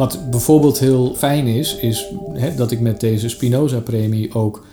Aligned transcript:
Wat 0.00 0.30
bijvoorbeeld 0.30 0.78
heel 0.78 1.14
fijn 1.16 1.46
is, 1.46 1.76
is 1.76 2.06
hè, 2.32 2.54
dat 2.54 2.70
ik 2.70 2.80
met 2.80 3.00
deze 3.00 3.28
Spinoza-premie 3.28 4.34
ook 4.34 4.66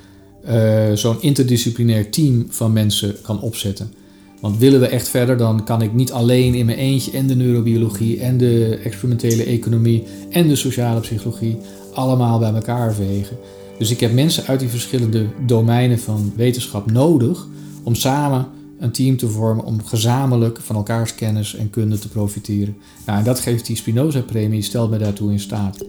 uh, 0.50 0.92
zo'n 0.94 1.22
interdisciplinair 1.22 2.10
team 2.10 2.46
van 2.50 2.74
mensen 2.74 3.16
kan 3.22 3.42
opzetten. 3.42 3.94
Want 4.42 4.58
willen 4.58 4.80
we 4.80 4.88
echt 4.88 5.08
verder, 5.08 5.38
dan 5.38 5.64
kan 5.64 5.82
ik 5.82 5.94
niet 5.94 6.12
alleen 6.12 6.56
in 6.56 6.66
mijn 6.66 6.78
eentje 6.78 7.12
en 7.12 7.28
de 7.28 7.36
neurobiologie 7.36 8.20
en 8.20 8.38
de 8.38 8.80
experimentele 8.84 9.44
economie 9.44 10.04
en 10.30 10.48
de 10.48 10.56
sociale 10.56 11.00
psychologie 11.00 11.58
allemaal 11.94 12.40
bij 12.40 12.54
elkaar 12.54 12.94
vegen. 12.94 13.38
Dus 13.78 13.92
ik 13.92 14.00
heb 14.00 14.14
mensen 14.14 14.46
uit 14.46 14.60
die 14.60 14.70
verschillende 14.70 15.26
domeinen 15.46 16.00
van 16.00 16.34
wetenschap 16.36 16.92
nodig 16.92 17.48
om 17.84 17.96
samen 17.96 18.48
een 18.80 18.92
team 18.92 19.18
te 19.18 19.30
vormen 19.30 19.66
om 19.66 19.84
gezamenlijk 19.84 20.60
van 20.62 20.76
elkaars 20.76 21.16
kennis 21.16 21.56
en 21.56 21.70
kunde 21.70 22.00
te 22.00 22.10
profiteren. 22.10 22.78
Nou, 23.06 23.18
en 23.18 23.24
dat 23.24 23.40
geeft 23.40 23.66
die 23.66 23.76
Spinoza-premie, 23.76 24.62
stelt 24.62 24.90
mij 24.90 25.00
daartoe 25.00 25.32
in 25.32 25.40
staat. 25.40 25.86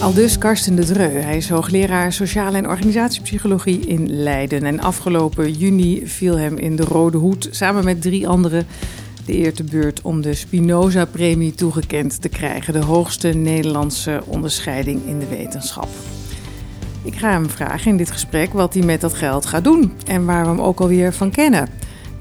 Al 0.00 0.12
dus 0.14 0.38
Karsten 0.38 0.76
de 0.76 0.84
Dreu. 0.84 1.12
Hij 1.12 1.36
is 1.36 1.48
hoogleraar 1.48 2.12
sociale 2.12 2.56
en 2.56 2.68
organisatiepsychologie 2.68 3.80
in 3.80 4.10
Leiden. 4.10 4.62
En 4.62 4.80
afgelopen 4.80 5.52
juni 5.52 6.06
viel 6.06 6.38
hem 6.38 6.56
in 6.56 6.76
de 6.76 6.84
rode 6.84 7.18
hoed 7.18 7.48
samen 7.50 7.84
met 7.84 8.02
drie 8.02 8.28
anderen 8.28 8.66
de 9.26 9.38
eer 9.38 9.54
te 9.54 9.64
beurt 9.64 10.00
om 10.00 10.20
de 10.20 10.34
Spinoza-premie 10.34 11.54
toegekend 11.54 12.20
te 12.20 12.28
krijgen. 12.28 12.72
De 12.72 12.84
hoogste 12.84 13.28
Nederlandse 13.28 14.22
onderscheiding 14.26 15.06
in 15.06 15.18
de 15.18 15.26
wetenschap. 15.26 15.88
Ik 17.02 17.14
ga 17.14 17.30
hem 17.30 17.48
vragen 17.48 17.90
in 17.90 17.96
dit 17.96 18.10
gesprek 18.10 18.52
wat 18.52 18.74
hij 18.74 18.82
met 18.82 19.00
dat 19.00 19.14
geld 19.14 19.46
gaat 19.46 19.64
doen 19.64 19.92
en 20.06 20.24
waar 20.24 20.42
we 20.42 20.48
hem 20.48 20.60
ook 20.60 20.80
alweer 20.80 21.12
van 21.12 21.30
kennen. 21.30 21.68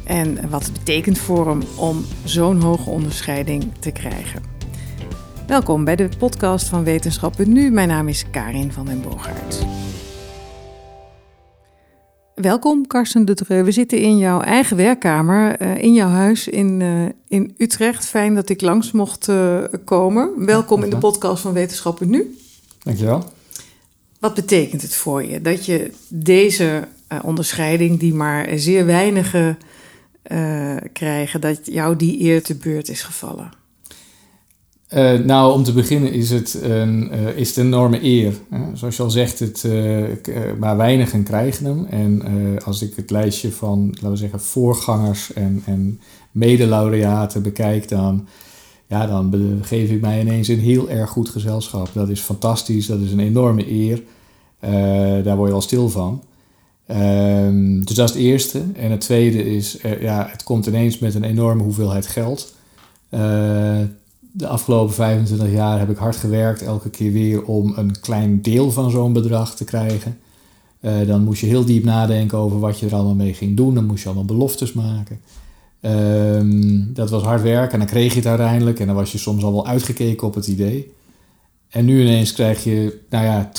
En 0.04 0.50
wat 0.50 0.66
het 0.66 0.74
betekent 0.74 1.18
voor 1.18 1.48
hem 1.48 1.62
om 1.76 2.06
zo'n 2.24 2.62
hoge 2.62 2.90
onderscheiding 2.90 3.64
te 3.80 3.92
krijgen. 3.92 4.44
Welkom 5.48 5.84
bij 5.84 5.96
de 5.96 6.10
podcast 6.18 6.68
van 6.68 6.84
Wetenschap.nu. 6.84 7.72
Mijn 7.72 7.88
naam 7.88 8.08
is 8.08 8.26
Karin 8.32 8.72
van 8.72 8.86
den 8.86 9.02
Boogaard. 9.02 9.66
Welkom, 12.36 12.88
Karsten 12.88 13.26
de 13.26 13.34
Dreu. 13.34 13.64
We 13.64 13.72
zitten 13.72 14.02
in 14.02 14.18
jouw 14.18 14.42
eigen 14.42 14.78
werkkamer, 14.78 15.62
uh, 15.62 15.78
in 15.78 15.94
jouw 15.94 16.10
huis 16.10 16.48
in, 16.48 16.80
uh, 16.80 17.06
in 17.28 17.54
Utrecht. 17.58 18.06
Fijn 18.06 18.36
dat 18.36 18.50
ik 18.50 18.62
langs 18.62 18.92
mocht 18.92 19.28
uh, 19.28 19.64
komen. 19.86 20.46
Welkom 20.46 20.84
in 20.84 20.90
de 20.90 20.98
podcast 21.08 21.42
van 21.42 21.54
Wetenschap.nu. 21.54 22.38
Dankjewel. 22.84 23.36
Wat 24.20 24.34
betekent 24.34 24.82
het 24.82 24.96
voor 24.96 25.26
je 25.26 25.42
dat 25.42 25.66
je 25.66 25.92
deze 26.08 26.88
onderscheiding, 27.24 28.00
die 28.00 28.14
maar 28.14 28.50
zeer 28.56 28.86
weinigen 28.86 29.58
krijgen, 30.94 31.42
dat 31.42 31.60
jou 31.64 31.96
die 31.96 32.22
eer 32.22 32.44
te 32.44 32.56
beurt 32.56 32.90
is 32.90 33.02
gevallen? 33.02 33.52
Uh, 34.94 35.20
nou, 35.20 35.54
om 35.54 35.64
te 35.64 35.74
beginnen 35.74 36.12
is 36.12 36.30
het 36.30 36.60
een, 36.62 37.12
is 37.36 37.56
een 37.56 37.66
enorme 37.66 38.04
eer. 38.04 38.34
zoals 38.74 38.98
je 38.98 39.04
al 39.04 39.10
zegt, 39.10 39.40
het, 39.40 39.68
maar 40.60 40.78
weinigen 40.78 41.24
krijgen 41.24 41.66
hem. 41.66 41.86
En 41.86 42.24
als 42.64 42.82
ik 42.82 42.96
het 42.96 43.12
lijstje 43.12 43.52
van, 43.52 43.88
laten 43.92 44.10
we 44.10 44.16
zeggen, 44.16 44.42
voorgangers 44.42 45.34
en, 45.34 45.62
en 45.66 46.00
medelaureaten 46.32 47.42
bekijk, 47.44 47.90
dan, 47.90 48.28
ja, 48.88 49.08
dan 49.08 49.30
begeef 49.30 49.90
ik 49.90 50.02
mij 50.02 50.22
ineens 50.22 50.50
in 50.50 50.60
heel 50.60 50.90
erg 50.90 51.10
goed 51.10 51.30
gezelschap. 51.30 51.90
Dat 51.94 52.10
is 52.10 52.20
fantastisch, 52.20 52.86
dat 52.86 53.00
is 53.00 53.12
een 53.12 53.20
enorme 53.20 53.72
eer. 53.72 54.04
daar 55.24 55.36
word 55.36 55.50
je 55.50 55.56
al 55.56 55.62
stil 55.62 55.90
van. 55.90 56.24
Ehm, 56.86 57.84
dus 57.84 57.96
dat 57.96 58.10
is 58.10 58.16
het 58.16 58.24
eerste. 58.24 58.64
En 58.74 58.92
het 58.92 59.02
tweede 59.02 59.56
is, 59.56 59.78
ja, 60.00 60.28
het 60.32 60.44
komt 60.44 60.66
ineens 60.66 61.00
met 61.00 61.16
een 61.16 61.24
enorme 61.24 61.64
hoeveelheid 61.64 62.08
geld 62.08 62.56
de 64.38 64.48
afgelopen 64.48 64.94
25 64.94 65.52
jaar 65.52 65.80
heb 65.80 65.90
ik 65.90 65.98
hard 65.98 66.16
gewerkt, 66.16 66.62
elke 66.62 66.90
keer 66.90 67.12
weer 67.12 67.44
om 67.44 67.74
een 67.76 68.00
klein 68.00 68.42
deel 68.42 68.72
van 68.72 68.92
zo'n 68.92 69.14
bedrag 69.14 69.56
te 69.56 69.64
krijgen. 69.64 70.18
Uh, 70.82 71.08
dan 71.08 71.24
moest 71.24 71.42
je 71.42 71.48
heel 71.48 71.66
diep 71.66 71.84
nadenken 71.84 72.38
over 72.38 72.60
wat 72.60 72.80
je 72.80 72.86
er 72.86 72.94
allemaal 72.94 73.16
mee 73.16 73.34
ging 73.34 73.58
doen. 73.58 73.74
Dan 73.74 73.86
moest 73.86 74.02
je 74.02 74.06
allemaal 74.06 74.26
beloftes 74.26 74.74
maken. 74.74 75.20
Uh, 75.82 76.42
dat 76.94 77.10
was 77.10 77.24
hard 77.24 77.42
werken 77.42 77.72
en 77.72 77.80
dan 77.80 77.88
kreeg 77.88 78.12
je 78.12 78.20
het 78.20 78.28
uiteindelijk. 78.28 78.80
En 78.80 78.88
dan 78.88 78.96
was 78.96 79.12
je 79.12 79.18
soms 79.18 79.44
al 79.44 79.52
wel 79.52 79.68
uitgekeken 79.68 80.28
op 80.28 80.36
het 80.36 80.48
idee. 80.48 80.94
En 81.70 81.86
nu 81.86 82.02
ineens 82.02 82.34
krijg 82.34 82.64
je, 82.64 83.00
nou 83.10 83.26
ja, 83.26 83.52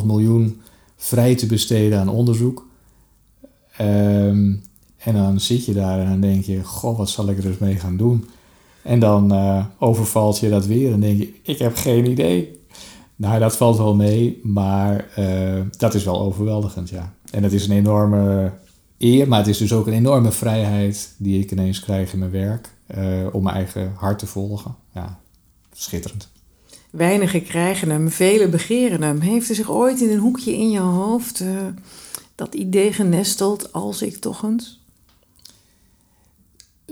2,5 0.00 0.06
miljoen 0.06 0.60
vrij 0.96 1.34
te 1.34 1.46
besteden 1.46 1.98
aan 1.98 2.08
onderzoek. 2.08 2.66
Um, 3.80 4.62
en 4.98 5.14
dan 5.14 5.40
zit 5.40 5.64
je 5.64 5.72
daar 5.72 5.98
en 5.98 6.08
dan 6.08 6.20
denk 6.20 6.44
je, 6.44 6.64
goh, 6.64 6.98
wat 6.98 7.10
zal 7.10 7.28
ik 7.28 7.36
er 7.36 7.42
dus 7.42 7.58
mee 7.58 7.74
gaan 7.74 7.96
doen? 7.96 8.28
En 8.82 9.00
dan 9.00 9.32
uh, 9.32 9.64
overvalt 9.78 10.38
je 10.38 10.48
dat 10.48 10.66
weer 10.66 10.92
en 10.92 11.00
denk 11.00 11.18
je, 11.18 11.32
ik 11.42 11.58
heb 11.58 11.76
geen 11.76 12.10
idee. 12.10 12.60
Nou, 13.16 13.38
dat 13.38 13.56
valt 13.56 13.76
wel 13.76 13.94
mee, 13.94 14.40
maar 14.42 15.08
uh, 15.18 15.60
dat 15.78 15.94
is 15.94 16.04
wel 16.04 16.20
overweldigend, 16.20 16.88
ja. 16.88 17.14
En 17.30 17.42
het 17.42 17.52
is 17.52 17.66
een 17.66 17.76
enorme 17.76 18.52
eer, 18.98 19.28
maar 19.28 19.38
het 19.38 19.48
is 19.48 19.58
dus 19.58 19.72
ook 19.72 19.86
een 19.86 19.92
enorme 19.92 20.32
vrijheid 20.32 21.14
die 21.16 21.40
ik 21.40 21.50
ineens 21.50 21.80
krijg 21.80 22.12
in 22.12 22.18
mijn 22.18 22.30
werk. 22.30 22.76
Uh, 22.98 23.26
om 23.32 23.42
mijn 23.42 23.56
eigen 23.56 23.92
hart 23.96 24.18
te 24.18 24.26
volgen. 24.26 24.74
Ja, 24.94 25.18
schitterend. 25.72 26.28
Weinigen 26.90 27.44
krijgen 27.44 27.90
hem, 27.90 28.10
velen 28.10 28.50
begeren 28.50 29.02
hem. 29.02 29.20
Heeft 29.20 29.48
er 29.48 29.54
zich 29.54 29.70
ooit 29.70 30.00
in 30.00 30.10
een 30.10 30.18
hoekje 30.18 30.52
in 30.52 30.70
je 30.70 30.78
hoofd 30.78 31.44
dat 32.34 32.54
idee 32.54 32.92
genesteld 32.92 33.72
als 33.72 34.02
ik 34.02 34.16
toch 34.16 34.42
eens? 34.42 34.80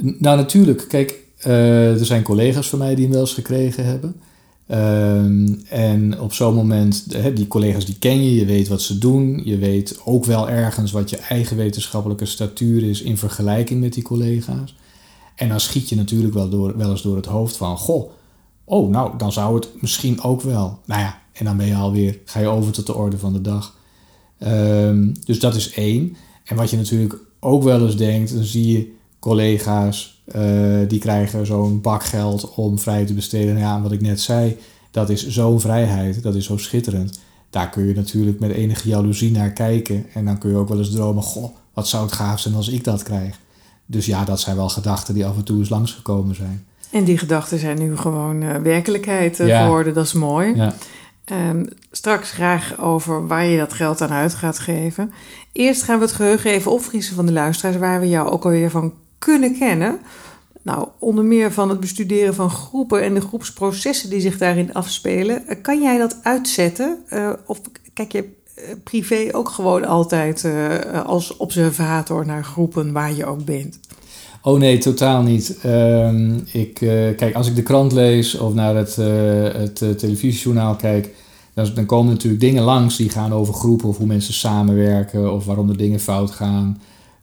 Nou, 0.00 0.36
natuurlijk. 0.36 0.84
Kijk, 0.88 1.14
uh, 1.46 2.00
er 2.00 2.06
zijn 2.06 2.22
collega's 2.22 2.68
van 2.68 2.78
mij 2.78 2.94
die 2.94 3.04
hem 3.04 3.12
wel 3.12 3.20
eens 3.20 3.34
gekregen 3.34 3.84
hebben. 3.84 4.20
Ehm, 4.66 5.54
en 5.68 6.20
op 6.20 6.32
zo'n 6.32 6.54
moment, 6.54 7.06
die 7.36 7.46
collega's 7.46 7.86
die 7.86 7.98
ken 7.98 8.24
je, 8.24 8.34
je 8.34 8.44
weet 8.44 8.68
wat 8.68 8.82
ze 8.82 8.98
doen. 8.98 9.40
Je 9.44 9.58
weet 9.58 10.00
ook 10.04 10.24
wel 10.24 10.48
ergens 10.48 10.92
wat 10.92 11.10
je 11.10 11.16
eigen 11.16 11.56
wetenschappelijke 11.56 12.26
statuur 12.26 12.82
is 12.82 13.02
in 13.02 13.18
vergelijking 13.18 13.80
met 13.80 13.92
die 13.92 14.02
collega's. 14.02 14.76
En 15.34 15.48
dan 15.48 15.60
schiet 15.60 15.88
je 15.88 15.96
natuurlijk 15.96 16.34
wel, 16.34 16.48
door, 16.48 16.76
wel 16.76 16.90
eens 16.90 17.02
door 17.02 17.16
het 17.16 17.26
hoofd 17.26 17.56
van, 17.56 17.76
goh, 17.76 18.10
oh 18.64 18.90
nou, 18.90 19.18
dan 19.18 19.32
zou 19.32 19.54
het 19.54 19.68
misschien 19.80 20.22
ook 20.22 20.42
wel. 20.42 20.78
Nou 20.84 21.00
ja, 21.00 21.22
en 21.32 21.44
dan 21.44 21.56
ben 21.56 21.66
je 21.66 21.74
alweer, 21.74 22.18
ga 22.24 22.40
je 22.40 22.46
over 22.46 22.72
tot 22.72 22.86
de 22.86 22.94
orde 22.94 23.18
van 23.18 23.32
de 23.32 23.40
dag. 23.40 23.76
Um, 24.46 25.14
dus 25.24 25.38
dat 25.38 25.54
is 25.54 25.72
één. 25.72 26.16
En 26.44 26.56
wat 26.56 26.70
je 26.70 26.76
natuurlijk 26.76 27.18
ook 27.40 27.62
wel 27.62 27.84
eens 27.84 27.96
denkt, 27.96 28.34
dan 28.34 28.44
zie 28.44 28.72
je 28.72 28.94
collega's 29.26 30.22
uh, 30.36 30.88
die 30.88 30.98
krijgen 30.98 31.46
zo'n 31.46 31.80
bak 31.80 32.04
geld 32.04 32.54
om 32.54 32.78
vrij 32.78 33.04
te 33.06 33.14
besteden. 33.14 33.58
Ja, 33.58 33.80
wat 33.82 33.92
ik 33.92 34.00
net 34.00 34.20
zei, 34.20 34.56
dat 34.90 35.10
is 35.10 35.28
zo'n 35.28 35.60
vrijheid, 35.60 36.22
dat 36.22 36.34
is 36.34 36.46
zo 36.46 36.56
schitterend. 36.56 37.20
Daar 37.50 37.70
kun 37.70 37.86
je 37.86 37.94
natuurlijk 37.94 38.40
met 38.40 38.50
enige 38.50 38.88
jaloezie 38.88 39.30
naar 39.30 39.50
kijken. 39.50 40.06
En 40.14 40.24
dan 40.24 40.38
kun 40.38 40.50
je 40.50 40.56
ook 40.56 40.68
wel 40.68 40.78
eens 40.78 40.90
dromen, 40.90 41.22
goh, 41.22 41.54
wat 41.72 41.88
zou 41.88 42.04
het 42.04 42.12
gaaf 42.12 42.40
zijn 42.40 42.54
als 42.54 42.68
ik 42.68 42.84
dat 42.84 43.02
krijg. 43.02 43.38
Dus 43.86 44.06
ja, 44.06 44.24
dat 44.24 44.40
zijn 44.40 44.56
wel 44.56 44.68
gedachten 44.68 45.14
die 45.14 45.26
af 45.26 45.36
en 45.36 45.44
toe 45.44 45.58
eens 45.58 45.68
langsgekomen 45.68 46.34
zijn. 46.34 46.66
En 46.90 47.04
die 47.04 47.18
gedachten 47.18 47.58
zijn 47.58 47.78
nu 47.78 47.96
gewoon 47.96 48.42
uh, 48.42 48.56
werkelijkheid 48.56 49.40
uh, 49.40 49.62
geworden, 49.62 49.94
dat 49.94 50.04
is 50.04 50.12
mooi. 50.12 50.54
Ja. 50.54 50.74
Um, 51.50 51.68
straks 51.90 52.30
graag 52.30 52.80
over 52.80 53.26
waar 53.26 53.44
je 53.44 53.58
dat 53.58 53.72
geld 53.72 54.00
aan 54.00 54.12
uit 54.12 54.34
gaat 54.34 54.58
geven. 54.58 55.12
Eerst 55.52 55.82
gaan 55.82 55.98
we 55.98 56.04
het 56.04 56.14
geheugen 56.14 56.50
even 56.50 56.72
opfrissen 56.72 57.14
van 57.14 57.26
de 57.26 57.32
luisteraars, 57.32 57.76
waar 57.76 58.00
we 58.00 58.08
jou 58.08 58.30
ook 58.30 58.44
alweer 58.44 58.70
van 58.70 58.92
kunnen 59.26 59.58
kennen. 59.58 59.98
Nou, 60.62 60.88
onder 60.98 61.24
meer 61.24 61.52
van 61.52 61.68
het 61.68 61.80
bestuderen 61.80 62.34
van 62.34 62.50
groepen 62.50 63.02
en 63.02 63.14
de 63.14 63.20
groepsprocessen 63.20 64.10
die 64.10 64.20
zich 64.20 64.38
daarin 64.38 64.74
afspelen. 64.74 65.46
Eh, 65.46 65.56
kan 65.62 65.82
jij 65.82 65.98
dat 65.98 66.18
uitzetten? 66.22 66.98
Uh, 67.12 67.30
of 67.46 67.60
kijk 67.92 68.12
je 68.12 68.24
uh, 68.24 68.64
privé 68.84 69.28
ook 69.32 69.48
gewoon 69.48 69.84
altijd 69.84 70.48
als 71.06 71.36
observator 71.36 72.26
naar 72.26 72.44
groepen 72.44 72.92
waar 72.92 73.14
je 73.14 73.26
ook 73.26 73.44
bent? 73.44 73.78
Oh 74.42 74.58
nee, 74.58 74.78
totaal 74.78 75.22
niet. 75.22 75.58
Uh, 75.66 76.36
ik, 76.52 76.74
kijk, 77.16 77.34
als 77.34 77.48
ik 77.48 77.56
de 77.56 77.62
krant 77.62 77.92
lees 77.92 78.38
of 78.38 78.54
naar 78.54 78.76
het, 78.76 78.96
het 79.56 79.98
televisiejournaal 79.98 80.76
kijk, 80.76 81.14
dan, 81.54 81.70
dan 81.74 81.86
komen 81.86 82.12
natuurlijk 82.12 82.40
dingen 82.40 82.62
langs 82.62 82.96
die 82.96 83.10
gaan 83.10 83.32
over 83.32 83.54
groepen 83.54 83.88
of 83.88 83.96
hoe 83.96 84.06
mensen 84.06 84.34
samenwerken 84.34 85.32
of 85.32 85.44
waarom 85.44 85.68
er 85.68 85.76
dingen 85.76 86.00
fout 86.00 86.30
gaan. 86.30 86.78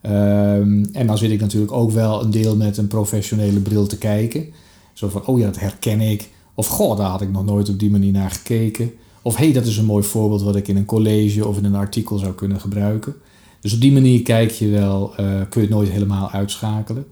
Um, 0.06 0.88
en 0.92 1.06
dan 1.06 1.18
zit 1.18 1.30
ik 1.30 1.40
natuurlijk 1.40 1.72
ook 1.72 1.90
wel 1.90 2.22
een 2.22 2.30
deel 2.30 2.56
met 2.56 2.76
een 2.76 2.86
professionele 2.86 3.60
bril 3.60 3.86
te 3.86 3.98
kijken. 3.98 4.46
Zo 4.92 5.08
van, 5.08 5.26
oh 5.26 5.38
ja, 5.38 5.44
dat 5.44 5.58
herken 5.60 6.00
ik. 6.00 6.28
Of, 6.54 6.66
goh, 6.66 6.96
daar 6.96 7.10
had 7.10 7.20
ik 7.20 7.30
nog 7.30 7.44
nooit 7.44 7.68
op 7.68 7.78
die 7.78 7.90
manier 7.90 8.12
naar 8.12 8.30
gekeken. 8.30 8.92
Of, 9.22 9.36
hé, 9.36 9.44
hey, 9.44 9.52
dat 9.52 9.66
is 9.66 9.76
een 9.76 9.84
mooi 9.84 10.04
voorbeeld 10.04 10.42
wat 10.42 10.56
ik 10.56 10.68
in 10.68 10.76
een 10.76 10.84
college 10.84 11.46
of 11.46 11.56
in 11.56 11.64
een 11.64 11.74
artikel 11.74 12.18
zou 12.18 12.32
kunnen 12.32 12.60
gebruiken. 12.60 13.14
Dus 13.60 13.74
op 13.74 13.80
die 13.80 13.92
manier 13.92 14.22
kijk 14.22 14.50
je 14.50 14.68
wel, 14.68 15.10
uh, 15.10 15.16
kun 15.16 15.60
je 15.60 15.66
het 15.66 15.76
nooit 15.76 15.88
helemaal 15.88 16.30
uitschakelen. 16.30 17.06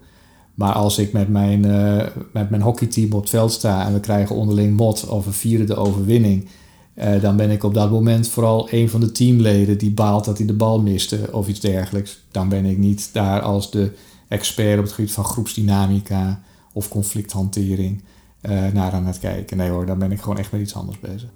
Maar 0.53 0.73
als 0.73 0.97
ik 0.97 1.11
met 1.11 1.29
mijn, 1.29 1.65
uh, 1.65 2.05
met 2.33 2.49
mijn 2.49 2.61
hockeyteam 2.61 3.11
op 3.11 3.21
het 3.21 3.29
veld 3.29 3.51
sta 3.51 3.85
en 3.85 3.93
we 3.93 3.99
krijgen 3.99 4.35
onderling 4.35 4.77
mot 4.77 5.07
of 5.07 5.25
we 5.25 5.31
vieren 5.31 5.67
de 5.67 5.75
overwinning 5.75 6.47
uh, 6.95 7.21
dan 7.21 7.35
ben 7.35 7.49
ik 7.49 7.63
op 7.63 7.73
dat 7.73 7.91
moment 7.91 8.27
vooral 8.27 8.67
een 8.71 8.89
van 8.89 8.99
de 8.99 9.11
teamleden 9.11 9.77
die 9.77 9.91
baalt 9.91 10.25
dat 10.25 10.37
hij 10.37 10.47
de 10.47 10.53
bal 10.53 10.81
miste 10.81 11.29
of 11.31 11.47
iets 11.47 11.59
dergelijks. 11.59 12.19
Dan 12.31 12.49
ben 12.49 12.65
ik 12.65 12.77
niet 12.77 13.09
daar 13.13 13.41
als 13.41 13.71
de 13.71 13.91
expert 14.27 14.77
op 14.77 14.83
het 14.83 14.93
gebied 14.93 15.11
van 15.11 15.23
groepsdynamica 15.23 16.41
of 16.73 16.89
conflicthantering. 16.89 18.03
naar 18.73 18.91
aan 18.91 19.05
het 19.05 19.19
kijken. 19.19 19.57
Nee 19.57 19.69
hoor, 19.69 19.85
dan 19.85 19.99
ben 19.99 20.11
ik 20.11 20.21
gewoon 20.21 20.37
echt 20.37 20.51
met 20.51 20.61
iets 20.61 20.75
anders 20.75 20.99
bezig. 20.99 21.29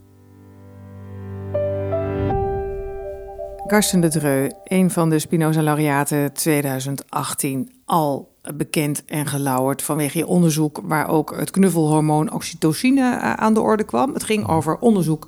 Karsten 3.67 3.99
de 3.99 4.09
Dreu, 4.09 4.49
een 4.63 4.91
van 4.91 5.09
de 5.09 5.19
Spinoza-laureaten 5.19 6.33
2018, 6.33 7.71
al 7.85 8.35
bekend 8.55 9.05
en 9.05 9.25
gelauwerd 9.25 9.81
vanwege 9.81 10.17
je 10.17 10.27
onderzoek 10.27 10.81
waar 10.83 11.09
ook 11.09 11.35
het 11.39 11.51
knuffelhormoon 11.51 12.33
oxytocine 12.33 13.01
eh, 13.01 13.33
aan 13.33 13.53
de 13.53 13.61
orde 13.61 13.83
kwam. 13.83 14.13
Het 14.13 14.23
ging 14.23 14.47
over 14.47 14.77
onderzoek 14.77 15.27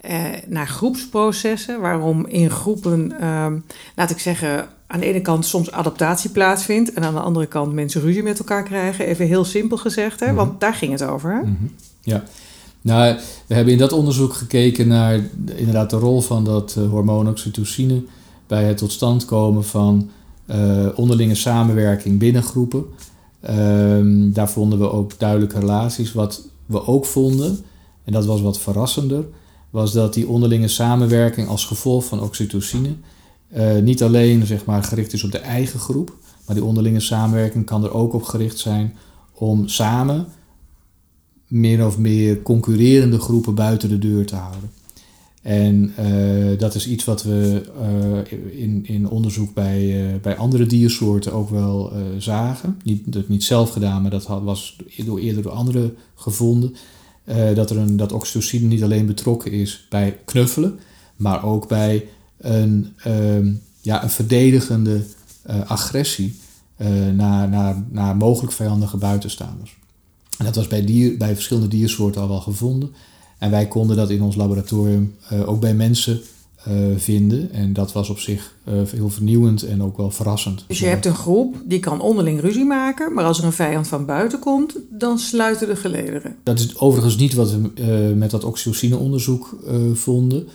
eh, 0.00 0.24
naar 0.46 0.68
groepsprocessen, 0.68 1.80
waarom 1.80 2.26
in 2.26 2.50
groepen, 2.50 3.20
eh, 3.20 3.46
laat 3.94 4.10
ik 4.10 4.18
zeggen, 4.18 4.68
aan 4.86 5.00
de 5.00 5.06
ene 5.06 5.20
kant 5.20 5.46
soms 5.46 5.72
adaptatie 5.72 6.30
plaatsvindt 6.30 6.92
en 6.92 7.04
aan 7.04 7.14
de 7.14 7.20
andere 7.20 7.46
kant 7.46 7.72
mensen 7.72 8.00
ruzie 8.00 8.22
met 8.22 8.38
elkaar 8.38 8.62
krijgen. 8.62 9.06
Even 9.06 9.26
heel 9.26 9.44
simpel 9.44 9.76
gezegd, 9.76 10.20
hè? 10.20 10.34
want 10.34 10.60
daar 10.60 10.74
ging 10.74 10.92
het 10.92 11.02
over. 11.02 11.32
Hè? 11.32 11.40
Mhm. 11.40 11.66
Ja. 12.00 12.22
Nou, 12.80 13.16
we 13.46 13.54
hebben 13.54 13.72
in 13.72 13.78
dat 13.78 13.92
onderzoek 13.92 14.32
gekeken 14.32 14.88
naar 14.88 15.20
inderdaad 15.56 15.90
de 15.90 15.96
rol 15.96 16.20
van 16.20 16.44
dat 16.44 16.74
uh, 16.78 16.88
hormoon 16.88 17.28
oxytocine 17.28 18.02
bij 18.46 18.64
het 18.64 18.76
tot 18.76 18.92
stand 18.92 19.24
komen 19.24 19.64
van 19.64 20.10
onderlinge 20.94 21.34
samenwerking 21.34 22.18
binnen 22.18 22.42
groepen. 22.42 22.84
Um, 23.50 24.32
daar 24.32 24.50
vonden 24.50 24.78
we 24.78 24.90
ook 24.90 25.18
duidelijke 25.18 25.58
relaties. 25.58 26.12
Wat 26.12 26.48
we 26.66 26.86
ook 26.86 27.06
vonden, 27.06 27.58
en 28.04 28.12
dat 28.12 28.26
was 28.26 28.40
wat 28.40 28.58
verrassender, 28.58 29.24
was 29.70 29.92
dat 29.92 30.14
die 30.14 30.28
onderlinge 30.28 30.68
samenwerking 30.68 31.48
als 31.48 31.64
gevolg 31.64 32.04
van 32.04 32.20
oxytocine 32.20 32.90
uh, 33.54 33.78
niet 33.78 34.02
alleen 34.02 34.46
zeg 34.46 34.64
maar, 34.64 34.84
gericht 34.84 35.12
is 35.12 35.24
op 35.24 35.32
de 35.32 35.38
eigen 35.38 35.80
groep, 35.80 36.16
maar 36.46 36.54
die 36.54 36.64
onderlinge 36.64 37.00
samenwerking 37.00 37.64
kan 37.64 37.84
er 37.84 37.92
ook 37.92 38.12
op 38.12 38.22
gericht 38.22 38.58
zijn 38.58 38.96
om 39.32 39.68
samen 39.68 40.26
meer 41.46 41.86
of 41.86 41.98
meer 41.98 42.42
concurrerende 42.42 43.18
groepen 43.18 43.54
buiten 43.54 43.88
de 43.88 43.98
deur 43.98 44.26
te 44.26 44.36
houden. 44.36 44.70
En 45.46 45.94
uh, 46.00 46.58
dat 46.58 46.74
is 46.74 46.88
iets 46.88 47.04
wat 47.04 47.22
we 47.22 47.62
uh, 47.80 48.62
in, 48.62 48.86
in 48.86 49.08
onderzoek 49.08 49.54
bij, 49.54 50.10
uh, 50.12 50.20
bij 50.22 50.36
andere 50.36 50.66
diersoorten 50.66 51.32
ook 51.32 51.50
wel 51.50 51.92
zagen. 52.18 52.80
Niet, 52.82 53.12
dat 53.12 53.28
niet 53.28 53.44
zelf 53.44 53.70
gedaan, 53.70 54.02
maar 54.02 54.10
dat 54.10 54.26
was 54.26 54.76
door, 55.04 55.18
eerder 55.18 55.42
door 55.42 55.52
anderen 55.52 55.96
gevonden. 56.14 56.74
dat, 57.54 57.70
er 57.70 57.76
een, 57.76 57.96
dat 57.96 58.12
oxytocine 58.12 58.66
niet 58.66 58.82
alleen 58.82 59.06
betrokken 59.06 59.52
is 59.52 59.86
bij 59.90 60.18
knuffelen, 60.24 60.78
maar 61.16 61.44
ook 61.44 61.68
bij 61.68 62.04
een, 62.38 62.92
ehm, 62.96 63.52
ja, 63.80 64.02
een 64.02 64.10
verdedigende 64.10 65.04
agressie 65.66 66.36
naar, 67.14 67.48
naar, 67.48 67.84
naar 67.90 68.16
mogelijk 68.16 68.52
vijandige 68.52 68.96
buitenstaanders. 68.96 69.76
En 70.38 70.44
dat 70.44 70.56
was 70.56 70.66
bij, 70.66 70.84
dier, 70.84 71.16
bij 71.16 71.34
verschillende 71.34 71.68
diersoorten 71.68 72.20
al 72.20 72.28
wel 72.28 72.40
gevonden. 72.40 72.90
En 73.38 73.50
wij 73.50 73.66
konden 73.66 73.96
dat 73.96 74.10
in 74.10 74.22
ons 74.22 74.36
laboratorium 74.36 75.14
uh, 75.32 75.48
ook 75.48 75.60
bij 75.60 75.74
mensen 75.74 76.20
uh, 76.68 76.74
vinden. 76.96 77.52
En 77.52 77.72
dat 77.72 77.92
was 77.92 78.08
op 78.08 78.18
zich 78.18 78.54
uh, 78.68 78.74
heel 78.90 79.10
vernieuwend 79.10 79.62
en 79.62 79.82
ook 79.82 79.96
wel 79.96 80.10
verrassend. 80.10 80.64
Dus 80.66 80.78
je 80.78 80.86
hebt 80.86 81.06
een 81.06 81.14
groep 81.14 81.56
die 81.64 81.80
kan 81.80 82.00
onderling 82.00 82.40
ruzie 82.40 82.64
maken, 82.64 83.14
maar 83.14 83.24
als 83.24 83.38
er 83.38 83.44
een 83.44 83.52
vijand 83.52 83.88
van 83.88 84.06
buiten 84.06 84.38
komt, 84.38 84.76
dan 84.90 85.18
sluiten 85.18 85.68
de 85.68 85.76
gelederen. 85.76 86.36
Dat 86.42 86.58
is 86.58 86.78
overigens 86.78 87.16
niet 87.16 87.34
wat 87.34 87.50
we 87.50 88.12
met 88.16 88.30
dat 88.30 88.44
oxytocine-onderzoek 88.44 89.56
vonden. 89.94 90.48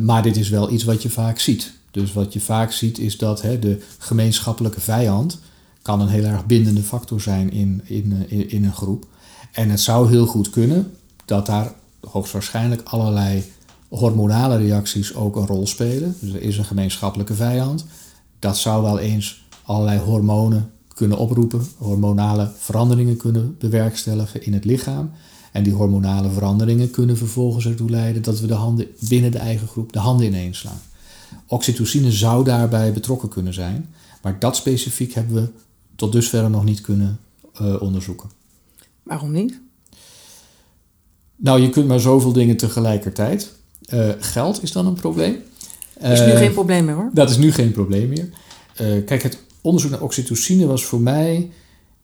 maar 0.00 0.22
dit 0.22 0.36
is 0.36 0.48
wel 0.48 0.72
iets 0.72 0.84
wat 0.84 1.02
je 1.02 1.10
vaak 1.10 1.38
ziet. 1.38 1.72
Dus 1.90 2.12
wat 2.12 2.32
je 2.32 2.40
vaak 2.40 2.72
ziet 2.72 2.98
is 2.98 3.18
dat 3.18 3.42
hè, 3.42 3.58
de 3.58 3.78
gemeenschappelijke 3.98 4.80
vijand 4.80 5.38
kan 5.82 6.00
een 6.00 6.08
heel 6.08 6.24
erg 6.24 6.46
bindende 6.46 6.82
factor 6.82 7.20
zijn 7.20 7.52
in, 7.52 7.80
in, 7.84 8.24
in, 8.28 8.50
in 8.50 8.64
een 8.64 8.72
groep. 8.72 9.06
En 9.52 9.70
het 9.70 9.80
zou 9.80 10.08
heel 10.08 10.26
goed 10.26 10.50
kunnen 10.50 10.92
dat 11.24 11.46
daar 11.46 11.74
hoogstwaarschijnlijk 12.00 12.82
allerlei 12.84 13.44
hormonale 13.88 14.56
reacties 14.56 15.14
ook 15.14 15.36
een 15.36 15.46
rol 15.46 15.66
spelen. 15.66 16.16
Dus 16.20 16.32
er 16.32 16.42
is 16.42 16.58
een 16.58 16.64
gemeenschappelijke 16.64 17.34
vijand. 17.34 17.84
Dat 18.38 18.58
zou 18.58 18.82
wel 18.82 18.98
eens 18.98 19.44
allerlei 19.62 19.98
hormonen 19.98 20.70
kunnen 20.94 21.18
oproepen, 21.18 21.66
hormonale 21.76 22.50
veranderingen 22.56 23.16
kunnen 23.16 23.56
bewerkstelligen 23.58 24.44
in 24.44 24.52
het 24.52 24.64
lichaam. 24.64 25.10
En 25.52 25.62
die 25.62 25.72
hormonale 25.72 26.30
veranderingen 26.30 26.90
kunnen 26.90 27.16
vervolgens 27.16 27.66
ertoe 27.66 27.90
leiden 27.90 28.22
dat 28.22 28.40
we 28.40 28.46
de 28.46 28.54
handen 28.54 28.86
binnen 29.08 29.32
de 29.32 29.38
eigen 29.38 29.68
groep 29.68 29.92
de 29.92 29.98
handen 29.98 30.26
ineens 30.26 30.58
slaan. 30.58 30.80
Oxytocine 31.46 32.12
zou 32.12 32.44
daarbij 32.44 32.92
betrokken 32.92 33.28
kunnen 33.28 33.54
zijn, 33.54 33.94
maar 34.22 34.38
dat 34.38 34.56
specifiek 34.56 35.12
hebben 35.12 35.34
we 35.34 35.48
tot 35.96 36.12
dusver 36.12 36.50
nog 36.50 36.64
niet 36.64 36.80
kunnen 36.80 37.18
uh, 37.60 37.82
onderzoeken. 37.82 38.30
Waarom 39.02 39.30
niet? 39.30 39.60
Nou, 41.42 41.60
je 41.60 41.70
kunt 41.70 41.86
maar 41.86 42.00
zoveel 42.00 42.32
dingen 42.32 42.56
tegelijkertijd. 42.56 43.52
Uh, 43.94 44.08
geld 44.18 44.62
is 44.62 44.72
dan 44.72 44.86
een 44.86 44.94
probleem. 44.94 45.36
Dat 46.00 46.10
is 46.10 46.20
nu 46.20 46.32
uh, 46.32 46.36
geen 46.36 46.52
probleem 46.52 46.84
meer 46.84 46.94
hoor. 46.94 47.10
Dat 47.12 47.30
is 47.30 47.36
nu 47.36 47.52
geen 47.52 47.72
probleem 47.72 48.08
meer. 48.08 48.28
Uh, 48.80 49.04
kijk, 49.06 49.22
het 49.22 49.38
onderzoek 49.60 49.90
naar 49.90 50.00
oxytocine 50.00 50.66
was 50.66 50.84
voor 50.84 51.00
mij. 51.00 51.50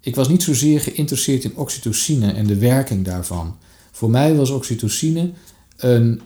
Ik 0.01 0.15
was 0.15 0.29
niet 0.29 0.43
zozeer 0.43 0.81
geïnteresseerd 0.81 1.45
in 1.45 1.57
oxytocine 1.57 2.33
en 2.33 2.47
de 2.47 2.59
werking 2.59 3.05
daarvan. 3.05 3.57
Voor 3.93 4.11
mij 4.11 4.35
was 4.35 4.51
oxytocine 4.51 5.31
een, 5.77 6.21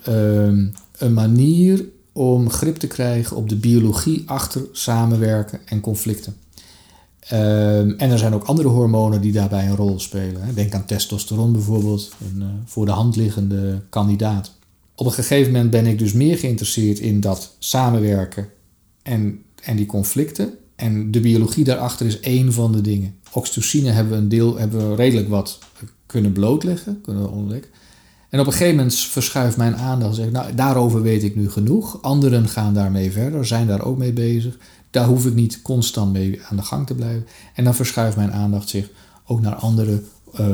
een 0.99 1.12
manier 1.12 1.85
om 2.12 2.51
grip 2.51 2.77
te 2.77 2.87
krijgen 2.87 3.37
op 3.37 3.49
de 3.49 3.57
biologie 3.57 4.23
achter 4.27 4.62
samenwerken 4.73 5.61
en 5.65 5.81
conflicten. 5.81 6.37
Um, 7.32 7.94
en 7.99 8.11
er 8.11 8.19
zijn 8.19 8.34
ook 8.34 8.44
andere 8.44 8.69
hormonen 8.69 9.20
die 9.20 9.32
daarbij 9.32 9.67
een 9.67 9.76
rol 9.76 10.00
spelen. 10.00 10.55
Denk 10.55 10.75
aan 10.75 10.84
testosteron 10.84 11.52
bijvoorbeeld, 11.52 12.12
een 12.34 12.40
uh, 12.43 12.46
voor 12.64 12.87
de 12.87 12.93
hand 12.93 13.17
liggende 13.17 13.82
kandidaat. 13.88 14.52
Op 14.94 15.06
een 15.06 15.12
gegeven 15.12 15.52
moment 15.52 15.70
ben 15.70 15.87
ik 15.87 15.99
dus 15.99 16.12
meer 16.12 16.38
geïnteresseerd 16.38 16.99
in 16.99 17.20
dat 17.20 17.55
samenwerken 17.58 18.49
en, 19.02 19.43
en 19.62 19.76
die 19.76 19.87
conflicten. 19.87 20.55
En 20.76 21.11
de 21.11 21.20
biologie 21.20 21.64
daarachter 21.64 22.06
is 22.06 22.20
één 22.20 22.52
van 22.52 22.72
de 22.72 22.81
dingen. 22.81 23.14
Oxytocine 23.32 23.90
hebben 23.90 24.12
we 24.12 24.19
een 24.19 24.28
deel, 24.28 24.56
hebben 24.56 24.88
we 24.88 24.94
redelijk 24.94 25.28
wat 25.28 25.58
kunnen 26.06 26.32
blootleggen, 26.32 27.00
kunnen 27.00 27.31
ontdekken. 27.31 27.70
En 28.31 28.41
op 28.41 28.47
een 28.47 28.53
gegeven 28.53 28.77
moment 28.77 28.94
verschuift 28.94 29.56
mijn 29.56 29.77
aandacht. 29.77 30.15
Zeg, 30.15 30.31
nou, 30.31 30.55
daarover 30.55 31.03
weet 31.03 31.23
ik 31.23 31.37
nu 31.37 31.50
genoeg. 31.50 32.03
Anderen 32.03 32.49
gaan 32.49 32.75
daarmee 32.75 33.12
verder, 33.12 33.47
zijn 33.47 33.67
daar 33.67 33.85
ook 33.85 33.99
mee 33.99 34.12
bezig. 34.12 34.59
Daar 34.91 35.06
hoef 35.06 35.27
ik 35.27 35.35
niet 35.35 35.62
constant 35.62 36.12
mee 36.12 36.41
aan 36.49 36.56
de 36.56 36.62
gang 36.62 36.87
te 36.87 36.94
blijven. 36.94 37.27
En 37.55 37.65
dan 37.65 37.75
verschuift 37.75 38.17
mijn 38.17 38.32
aandacht 38.32 38.69
zich 38.69 38.91
ook 39.27 39.41
naar 39.41 39.55
andere 39.55 40.03
uh, 40.41 40.47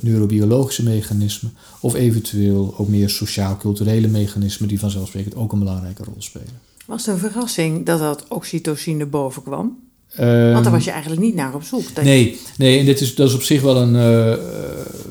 neurobiologische 0.00 0.82
mechanismen. 0.82 1.52
Of 1.80 1.94
eventueel 1.94 2.74
ook 2.76 2.88
meer 2.88 3.08
sociaal-culturele 3.08 4.08
mechanismen 4.08 4.68
die 4.68 4.78
vanzelfsprekend 4.78 5.34
ook 5.34 5.52
een 5.52 5.58
belangrijke 5.58 6.04
rol 6.04 6.14
spelen. 6.18 6.60
Was 6.86 7.06
het 7.06 7.14
een 7.14 7.20
verrassing 7.20 7.86
dat 7.86 7.98
dat 7.98 8.24
oxytocine 8.28 9.06
boven 9.06 9.42
kwam? 9.42 9.78
Um, 10.20 10.52
Want 10.52 10.64
daar 10.64 10.72
was 10.72 10.84
je 10.84 10.90
eigenlijk 10.90 11.22
niet 11.22 11.34
naar 11.34 11.54
op 11.54 11.62
zoek. 11.62 11.84
Nee, 12.02 12.38
nee, 12.56 12.78
en 12.78 12.84
dit 12.84 13.00
is, 13.00 13.14
dat 13.14 13.28
is 13.28 13.34
op 13.34 13.42
zich 13.42 13.62
wel 13.62 13.76
een, 13.76 13.94
uh, 13.94 14.36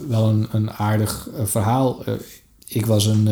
wel 0.08 0.30
een, 0.30 0.48
een 0.52 0.72
aardig 0.72 1.30
uh, 1.34 1.46
verhaal. 1.46 2.04
ik 2.68 2.86
was 2.86 3.06
een 3.06 3.28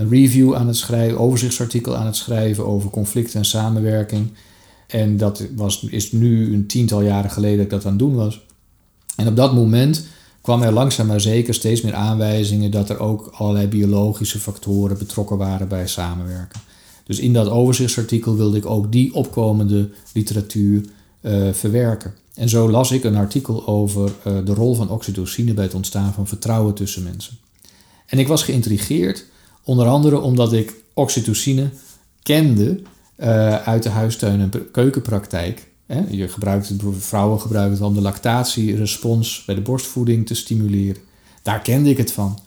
een 0.00 0.08
review 0.08 0.54
aan 0.54 0.66
het 0.66 0.76
schrijven, 0.76 1.18
overzichtsartikel 1.18 1.96
aan 1.96 2.06
het 2.06 2.16
schrijven 2.16 2.66
over 2.66 2.90
conflict 2.90 3.34
en 3.34 3.44
samenwerking. 3.44 4.30
En 4.86 5.16
dat 5.16 5.42
was, 5.56 5.82
is 5.82 6.12
nu 6.12 6.54
een 6.54 6.66
tiental 6.66 7.02
jaren 7.02 7.30
geleden 7.30 7.56
dat 7.56 7.64
ik 7.64 7.70
dat 7.70 7.84
aan 7.84 7.90
het 7.90 7.98
doen 7.98 8.14
was. 8.14 8.40
En 9.16 9.26
op 9.26 9.36
dat 9.36 9.54
moment 9.54 10.06
kwam 10.40 10.62
er 10.62 10.72
langzaam 10.72 11.06
maar 11.06 11.20
zeker 11.20 11.54
steeds 11.54 11.80
meer 11.80 11.94
aanwijzingen 11.94 12.70
dat 12.70 12.90
er 12.90 12.98
ook 12.98 13.30
allerlei 13.32 13.66
biologische 13.66 14.38
factoren 14.38 14.98
betrokken 14.98 15.36
waren 15.36 15.68
bij 15.68 15.86
samenwerken. 15.86 16.60
Dus 17.04 17.18
in 17.18 17.32
dat 17.32 17.48
overzichtsartikel 17.48 18.36
wilde 18.36 18.56
ik 18.56 18.66
ook 18.66 18.92
die 18.92 19.14
opkomende 19.14 19.90
literatuur 20.12 20.84
verwerken. 21.52 22.14
En 22.40 22.48
zo 22.48 22.70
las 22.70 22.90
ik 22.90 23.04
een 23.04 23.16
artikel 23.16 23.66
over 23.66 24.12
uh, 24.26 24.38
de 24.44 24.54
rol 24.54 24.74
van 24.74 24.90
oxytocine 24.90 25.54
bij 25.54 25.64
het 25.64 25.74
ontstaan 25.74 26.12
van 26.12 26.26
vertrouwen 26.26 26.74
tussen 26.74 27.02
mensen. 27.02 27.38
En 28.06 28.18
ik 28.18 28.28
was 28.28 28.42
geïntrigeerd 28.42 29.26
Onder 29.64 29.86
andere 29.86 30.20
omdat 30.20 30.52
ik 30.52 30.74
oxytocine 30.94 31.70
kende 32.22 32.80
uh, 33.16 33.54
uit 33.54 33.82
de 33.82 33.88
huistuin- 33.88 34.40
en 34.40 34.70
keukenpraktijk. 34.70 35.68
Je 36.10 36.28
gebruikt 36.28 36.68
het, 36.68 36.82
vrouwen 36.98 37.40
gebruiken 37.40 37.76
het 37.76 37.86
om 37.86 37.94
de 37.94 38.00
lactatierespons 38.00 39.44
bij 39.46 39.54
de 39.54 39.60
borstvoeding 39.60 40.26
te 40.26 40.34
stimuleren. 40.34 41.02
Daar 41.42 41.60
kende 41.60 41.90
ik 41.90 41.96
het 41.96 42.12
van. 42.12 42.38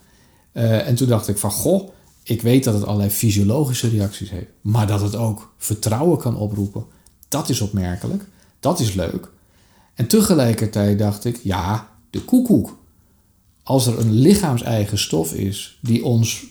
Uh, 0.54 0.88
en 0.88 0.96
toen 0.96 1.08
dacht 1.08 1.28
ik 1.28 1.38
van, 1.38 1.52
goh, 1.52 1.90
ik 2.24 2.42
weet 2.42 2.64
dat 2.64 2.74
het 2.74 2.86
allerlei 2.86 3.10
fysiologische 3.10 3.90
reacties 3.90 4.30
heeft. 4.30 4.50
Maar 4.62 4.88
dat 4.88 5.02
het 5.02 5.16
ook 5.16 5.54
vertrouwen 5.58 6.18
kan 6.18 6.38
oproepen, 6.38 6.86
dat 7.28 7.50
is 7.50 7.62
opmerkelijk. 7.62 8.24
Dat 8.60 8.80
is 8.80 8.94
leuk. 8.94 9.32
En 9.94 10.08
tegelijkertijd 10.08 11.00
dacht 11.00 11.26
ik, 11.26 11.40
ja, 11.44 11.90
de 12.10 12.22
koekoek. 12.22 12.78
Als 13.64 13.88
er 13.88 14.00
een 14.00 14.12
lichaamseigen 14.12 14.98
stof 14.98 15.34
is 15.34 15.78
die 15.82 16.06
ons 16.06 16.44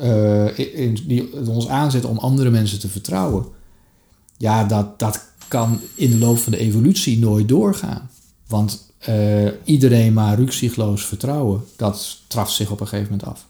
uh, 0.00 0.58
in, 0.58 0.98
die 1.06 1.48
ons 1.48 1.68
aanzet 1.68 2.04
om 2.04 2.18
andere 2.18 2.50
mensen 2.50 2.80
te 2.80 2.88
vertrouwen, 2.88 3.46
ja, 4.36 4.64
dat, 4.64 4.98
dat 4.98 5.24
kan 5.48 5.80
in 5.94 6.10
de 6.10 6.18
loop 6.18 6.38
van 6.38 6.52
de 6.52 6.58
evolutie 6.58 7.18
nooit 7.18 7.48
doorgaan. 7.48 8.10
Want 8.46 8.90
iedereen 9.64 10.12
maar 10.12 10.38
ruksigloos 10.38 11.04
vertrouwen, 11.04 11.64
dat 11.76 12.18
traft 12.26 12.52
zich 12.52 12.70
op 12.70 12.80
een 12.80 12.88
gegeven 12.88 13.10
moment 13.10 13.28
af. 13.28 13.46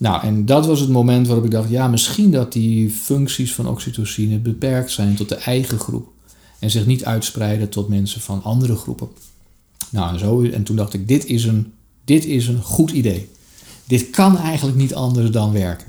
Nou, 0.00 0.22
en 0.22 0.46
dat 0.46 0.66
was 0.66 0.80
het 0.80 0.88
moment 0.88 1.26
waarop 1.26 1.44
ik 1.44 1.50
dacht, 1.50 1.70
ja, 1.70 1.88
misschien 1.88 2.30
dat 2.30 2.52
die 2.52 2.90
functies 2.90 3.54
van 3.54 3.68
oxytocine 3.68 4.38
beperkt 4.38 4.90
zijn 4.90 5.14
tot 5.14 5.28
de 5.28 5.34
eigen 5.34 5.78
groep. 5.78 6.08
En 6.60 6.70
zich 6.70 6.86
niet 6.86 7.04
uitspreiden 7.04 7.68
tot 7.68 7.88
mensen 7.88 8.20
van 8.20 8.42
andere 8.42 8.76
groepen. 8.76 9.08
Nou, 9.90 10.12
en, 10.12 10.18
zo, 10.18 10.42
en 10.42 10.62
toen 10.62 10.76
dacht 10.76 10.92
ik, 10.92 11.08
dit 11.08 11.26
is, 11.26 11.44
een, 11.44 11.72
dit 12.04 12.24
is 12.24 12.48
een 12.48 12.62
goed 12.62 12.90
idee. 12.90 13.28
Dit 13.84 14.10
kan 14.10 14.38
eigenlijk 14.38 14.76
niet 14.76 14.94
anders 14.94 15.30
dan 15.30 15.52
werken. 15.52 15.86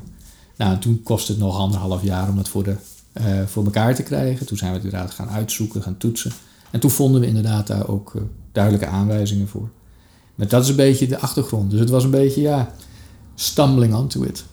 Nou, 0.57 0.73
en 0.73 0.79
toen 0.79 1.03
kostte 1.03 1.31
het 1.31 1.41
nog 1.41 1.57
anderhalf 1.57 2.03
jaar 2.03 2.29
om 2.29 2.35
dat 2.35 2.49
voor, 2.49 2.63
de, 2.63 2.75
uh, 3.13 3.45
voor 3.45 3.63
elkaar 3.63 3.95
te 3.95 4.03
krijgen. 4.03 4.45
Toen 4.45 4.57
zijn 4.57 4.71
we 4.71 4.77
het 4.77 4.85
inderdaad 4.85 5.11
gaan 5.11 5.29
uitzoeken, 5.29 5.81
gaan 5.81 5.97
toetsen. 5.97 6.31
En 6.71 6.79
toen 6.79 6.91
vonden 6.91 7.21
we 7.21 7.27
inderdaad 7.27 7.67
daar 7.67 7.87
ook 7.87 8.13
uh, 8.15 8.21
duidelijke 8.51 8.87
aanwijzingen 8.87 9.47
voor. 9.47 9.69
Maar 10.35 10.47
dat 10.47 10.63
is 10.63 10.69
een 10.69 10.75
beetje 10.75 11.07
de 11.07 11.19
achtergrond. 11.19 11.71
Dus 11.71 11.79
het 11.79 11.89
was 11.89 12.03
een 12.03 12.09
beetje, 12.09 12.41
ja, 12.41 12.73
stumbling 13.35 13.93
onto 13.93 14.23
it. 14.23 14.43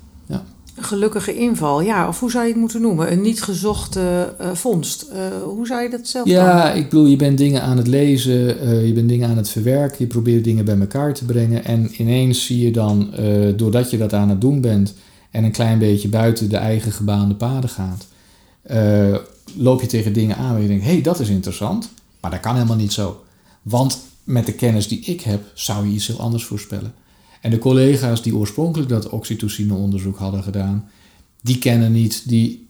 Gelukkige 0.80 1.34
inval, 1.34 1.80
ja. 1.80 2.08
Of 2.08 2.20
hoe 2.20 2.30
zou 2.30 2.44
je 2.44 2.50
het 2.50 2.60
moeten 2.60 2.80
noemen? 2.80 3.12
Een 3.12 3.20
niet 3.20 3.42
gezochte 3.42 4.34
uh, 4.40 4.50
vondst. 4.52 5.06
Uh, 5.12 5.42
hoe 5.42 5.66
zou 5.66 5.82
je 5.82 5.88
dat 5.88 6.08
zelf 6.08 6.28
Ja, 6.28 6.72
ik 6.72 6.88
bedoel, 6.88 7.06
je 7.06 7.16
bent 7.16 7.38
dingen 7.38 7.62
aan 7.62 7.76
het 7.76 7.86
lezen, 7.86 8.64
uh, 8.64 8.86
je 8.86 8.92
bent 8.92 9.08
dingen 9.08 9.28
aan 9.28 9.36
het 9.36 9.48
verwerken, 9.48 9.96
je 9.98 10.06
probeert 10.06 10.44
dingen 10.44 10.64
bij 10.64 10.78
elkaar 10.78 11.14
te 11.14 11.24
brengen. 11.24 11.64
En 11.64 11.90
ineens 11.96 12.46
zie 12.46 12.64
je 12.64 12.70
dan, 12.70 13.10
doordat 13.56 13.90
je 13.90 13.98
dat 13.98 14.12
aan 14.12 14.28
het 14.28 14.40
doen 14.40 14.60
bent 14.60 14.94
en 15.30 15.44
een 15.44 15.52
klein 15.52 15.78
beetje 15.78 16.08
buiten 16.08 16.48
de 16.48 16.56
eigen 16.56 16.92
gebaande 16.92 17.34
paden 17.34 17.70
gaat, 17.70 18.06
loop 19.56 19.80
je 19.80 19.86
tegen 19.86 20.12
dingen 20.12 20.36
aan 20.36 20.52
waar 20.52 20.62
je 20.62 20.68
denkt, 20.68 20.84
hé, 20.84 20.92
hey, 20.92 21.02
dat 21.02 21.20
is 21.20 21.28
interessant. 21.28 21.90
Maar 22.20 22.30
dat 22.30 22.40
kan 22.40 22.54
helemaal 22.54 22.76
niet 22.76 22.92
zo. 22.92 23.24
Want 23.62 24.00
met 24.24 24.46
de 24.46 24.52
kennis 24.52 24.88
die 24.88 25.00
ik 25.00 25.20
heb, 25.20 25.42
zou 25.54 25.86
je 25.86 25.94
iets 25.94 26.06
heel 26.06 26.20
anders 26.20 26.44
voorspellen. 26.44 26.94
En 27.40 27.50
de 27.50 27.58
collega's 27.58 28.22
die 28.22 28.36
oorspronkelijk 28.36 28.88
dat 28.88 29.08
oxytocine-onderzoek 29.08 30.18
hadden 30.18 30.42
gedaan, 30.42 30.88
die 31.40 31.58
kennen 31.58 31.92
niet 31.92 32.28
die, 32.28 32.68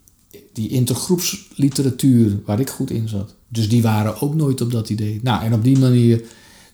die 0.52 0.68
intergroepsliteratuur 0.68 2.40
waar 2.44 2.60
ik 2.60 2.70
goed 2.70 2.90
in 2.90 3.08
zat. 3.08 3.34
Dus 3.48 3.68
die 3.68 3.82
waren 3.82 4.20
ook 4.20 4.34
nooit 4.34 4.60
op 4.60 4.72
dat 4.72 4.90
idee. 4.90 5.20
Nou, 5.22 5.44
en 5.44 5.54
op 5.54 5.64
die 5.64 5.78
manier. 5.78 6.22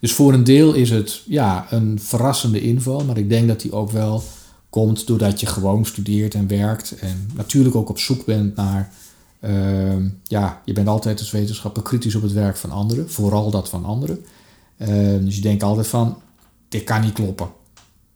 Dus 0.00 0.12
voor 0.12 0.32
een 0.32 0.44
deel 0.44 0.72
is 0.72 0.90
het 0.90 1.22
ja, 1.26 1.66
een 1.70 2.00
verrassende 2.00 2.60
inval, 2.60 3.04
maar 3.04 3.18
ik 3.18 3.28
denk 3.28 3.48
dat 3.48 3.60
die 3.60 3.72
ook 3.72 3.90
wel 3.90 4.22
komt 4.70 5.06
doordat 5.06 5.40
je 5.40 5.46
gewoon 5.46 5.86
studeert 5.86 6.34
en 6.34 6.46
werkt. 6.46 6.98
En 6.98 7.30
natuurlijk 7.34 7.74
ook 7.74 7.88
op 7.88 7.98
zoek 7.98 8.24
bent 8.24 8.56
naar. 8.56 8.92
Uh, 9.40 9.96
ja, 10.22 10.62
je 10.64 10.72
bent 10.72 10.88
altijd 10.88 11.18
als 11.18 11.30
wetenschapper 11.30 11.82
kritisch 11.82 12.14
op 12.14 12.22
het 12.22 12.32
werk 12.32 12.56
van 12.56 12.70
anderen, 12.70 13.10
vooral 13.10 13.50
dat 13.50 13.68
van 13.68 13.84
anderen. 13.84 14.24
Uh, 14.78 14.88
dus 15.20 15.36
je 15.36 15.40
denkt 15.40 15.62
altijd 15.62 15.86
van: 15.86 16.16
dit 16.68 16.84
kan 16.84 17.00
niet 17.00 17.12
kloppen. 17.12 17.48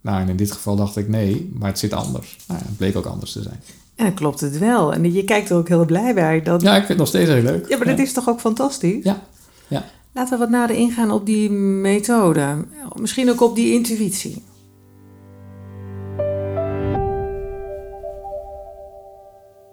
Nou, 0.00 0.20
en 0.20 0.28
in 0.28 0.36
dit 0.36 0.52
geval 0.52 0.76
dacht 0.76 0.96
ik 0.96 1.08
nee, 1.08 1.50
maar 1.54 1.68
het 1.68 1.78
zit 1.78 1.92
anders. 1.92 2.36
Nou, 2.48 2.60
het 2.64 2.76
bleek 2.76 2.96
ook 2.96 3.06
anders 3.06 3.32
te 3.32 3.42
zijn. 3.42 3.60
En 3.94 4.04
dan 4.04 4.14
klopt 4.14 4.40
het 4.40 4.58
wel. 4.58 4.92
En 4.92 5.12
je 5.12 5.24
kijkt 5.24 5.50
er 5.50 5.56
ook 5.56 5.68
heel 5.68 5.84
blij 5.84 6.14
bij. 6.14 6.42
Dat... 6.42 6.62
Ja, 6.62 6.70
ik 6.70 6.76
vind 6.76 6.88
het 6.88 6.98
nog 6.98 7.08
steeds 7.08 7.30
heel 7.30 7.42
leuk. 7.42 7.68
Ja, 7.68 7.76
maar 7.76 7.86
dat 7.86 7.98
is 7.98 8.12
toch 8.12 8.28
ook 8.28 8.40
fantastisch? 8.40 9.04
Ja. 9.04 9.22
ja. 9.68 9.84
Laten 10.12 10.32
we 10.32 10.38
wat 10.38 10.50
nader 10.50 10.76
ingaan 10.76 11.10
op 11.10 11.26
die 11.26 11.50
methode. 11.50 12.64
Misschien 12.94 13.30
ook 13.30 13.40
op 13.40 13.54
die 13.54 13.72
intuïtie. 13.72 14.42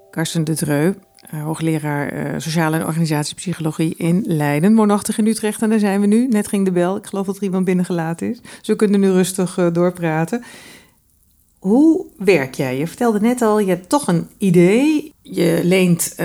Karsten 0.09 0.43
de 0.43 0.55
Dreu, 0.55 0.93
hoogleraar 1.41 2.13
uh, 2.13 2.39
sociale 2.39 2.77
en 2.77 2.85
organisatiepsychologie 2.85 3.93
in 3.97 4.23
Leiden, 4.27 4.75
woonachtig 4.75 5.17
in 5.17 5.27
Utrecht. 5.27 5.61
En 5.61 5.69
daar 5.69 5.79
zijn 5.79 6.01
we 6.01 6.07
nu. 6.07 6.27
Net 6.27 6.47
ging 6.47 6.65
de 6.65 6.71
bel. 6.71 6.95
Ik 6.95 7.05
geloof 7.05 7.25
dat 7.25 7.37
er 7.37 7.43
iemand 7.43 7.65
binnengelaten 7.65 8.29
is. 8.29 8.41
Dus 8.41 8.67
we 8.67 8.75
kunnen 8.75 8.99
nu 8.99 9.11
rustig 9.11 9.57
uh, 9.57 9.67
doorpraten. 9.73 10.43
Hoe 11.59 12.05
werk 12.17 12.55
jij? 12.55 12.77
Je 12.77 12.87
vertelde 12.87 13.19
net 13.19 13.41
al, 13.41 13.59
je 13.59 13.69
hebt 13.69 13.89
toch 13.89 14.07
een 14.07 14.27
idee. 14.37 15.13
Je 15.21 15.59
leent 15.63 16.15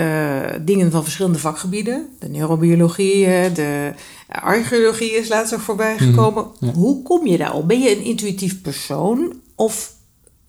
dingen 0.60 0.90
van 0.90 1.02
verschillende 1.02 1.38
vakgebieden. 1.38 2.08
De 2.18 2.28
neurobiologie, 2.28 3.52
de 3.52 3.92
archeologie 4.28 5.10
is 5.10 5.28
laatst 5.28 5.54
ook 5.54 5.60
voorbij 5.60 5.98
gekomen. 5.98 6.46
Hmm, 6.58 6.70
Hoe 6.70 7.02
kom 7.02 7.26
je 7.26 7.38
daarop? 7.38 7.68
Ben 7.68 7.80
je 7.80 7.96
een 7.96 8.04
intuïtief 8.04 8.60
persoon? 8.60 9.32
Of 9.54 9.92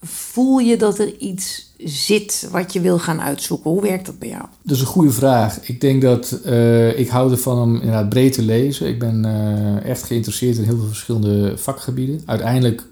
voel 0.01 0.59
je 0.59 0.77
dat 0.77 0.99
er 0.99 1.17
iets 1.17 1.70
zit 1.83 2.47
wat 2.51 2.73
je 2.73 2.81
wil 2.81 2.99
gaan 2.99 3.21
uitzoeken? 3.21 3.71
Hoe 3.71 3.81
werkt 3.81 4.05
dat 4.05 4.19
bij 4.19 4.29
jou? 4.29 4.43
Dat 4.63 4.75
is 4.75 4.81
een 4.81 4.87
goede 4.87 5.11
vraag. 5.11 5.67
Ik 5.67 5.81
denk 5.81 6.01
dat 6.01 6.39
uh, 6.45 6.99
ik 6.99 7.07
hou 7.07 7.31
ervan 7.31 7.61
om 7.61 7.75
inderdaad 7.75 8.09
breed 8.09 8.33
te 8.33 8.41
lezen. 8.41 8.87
Ik 8.87 8.99
ben 8.99 9.25
uh, 9.25 9.85
echt 9.85 10.03
geïnteresseerd 10.03 10.57
in 10.57 10.63
heel 10.63 10.77
veel 10.77 10.87
verschillende 10.87 11.57
vakgebieden. 11.57 12.21
Uiteindelijk 12.25 12.85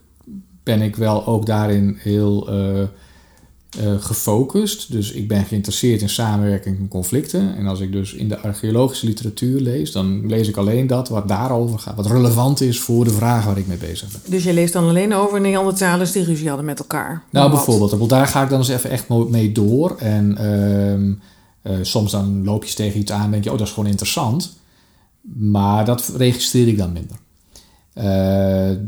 ben 0.63 0.81
ik 0.81 0.95
wel 0.95 1.25
ook 1.25 1.45
daarin 1.45 1.97
heel 1.99 2.49
uh, 3.77 3.85
uh, 3.85 4.01
gefocust. 4.01 4.91
Dus 4.91 5.11
ik 5.11 5.27
ben 5.27 5.45
geïnteresseerd 5.45 6.01
in 6.01 6.09
samenwerking 6.09 6.77
en 6.79 6.87
conflicten. 6.87 7.55
En 7.57 7.67
als 7.67 7.79
ik 7.79 7.91
dus 7.91 8.13
in 8.13 8.29
de 8.29 8.39
archeologische 8.39 9.05
literatuur 9.05 9.61
lees, 9.61 9.91
dan 9.91 10.27
lees 10.27 10.47
ik 10.47 10.57
alleen 10.57 10.87
dat 10.87 11.09
wat 11.09 11.27
daarover 11.27 11.79
gaat. 11.79 11.95
Wat 11.95 12.05
relevant 12.05 12.61
is 12.61 12.79
voor 12.79 13.03
de 13.03 13.11
vraag 13.11 13.45
waar 13.45 13.57
ik 13.57 13.67
mee 13.67 13.77
bezig 13.77 14.11
ben. 14.11 14.21
Dus 14.31 14.43
je 14.43 14.53
leest 14.53 14.73
dan 14.73 14.87
alleen 14.87 15.13
over 15.13 15.41
Neandertalers 15.41 16.11
die 16.11 16.23
ruzie 16.23 16.47
hadden 16.47 16.65
met 16.65 16.79
elkaar? 16.79 17.23
Nou, 17.29 17.49
bijvoorbeeld. 17.49 18.09
Daar 18.09 18.27
ga 18.27 18.43
ik 18.43 18.49
dan 18.49 18.59
eens 18.59 18.69
even 18.69 18.89
echt 18.89 19.09
mee 19.09 19.51
door. 19.51 19.95
En 19.97 20.37
uh, 21.63 21.73
soms 21.81 22.11
dan 22.11 22.43
loop 22.43 22.63
je 22.63 22.75
tegen 22.75 22.99
iets 22.99 23.11
aan 23.11 23.23
en 23.23 23.31
denk 23.31 23.43
je, 23.43 23.51
oh, 23.51 23.57
dat 23.57 23.67
is 23.67 23.73
gewoon 23.73 23.89
interessant. 23.89 24.57
Maar 25.35 25.85
dat 25.85 26.11
registreer 26.17 26.67
ik 26.67 26.77
dan 26.77 26.93
minder. 26.93 27.15
Uh, 27.99 28.05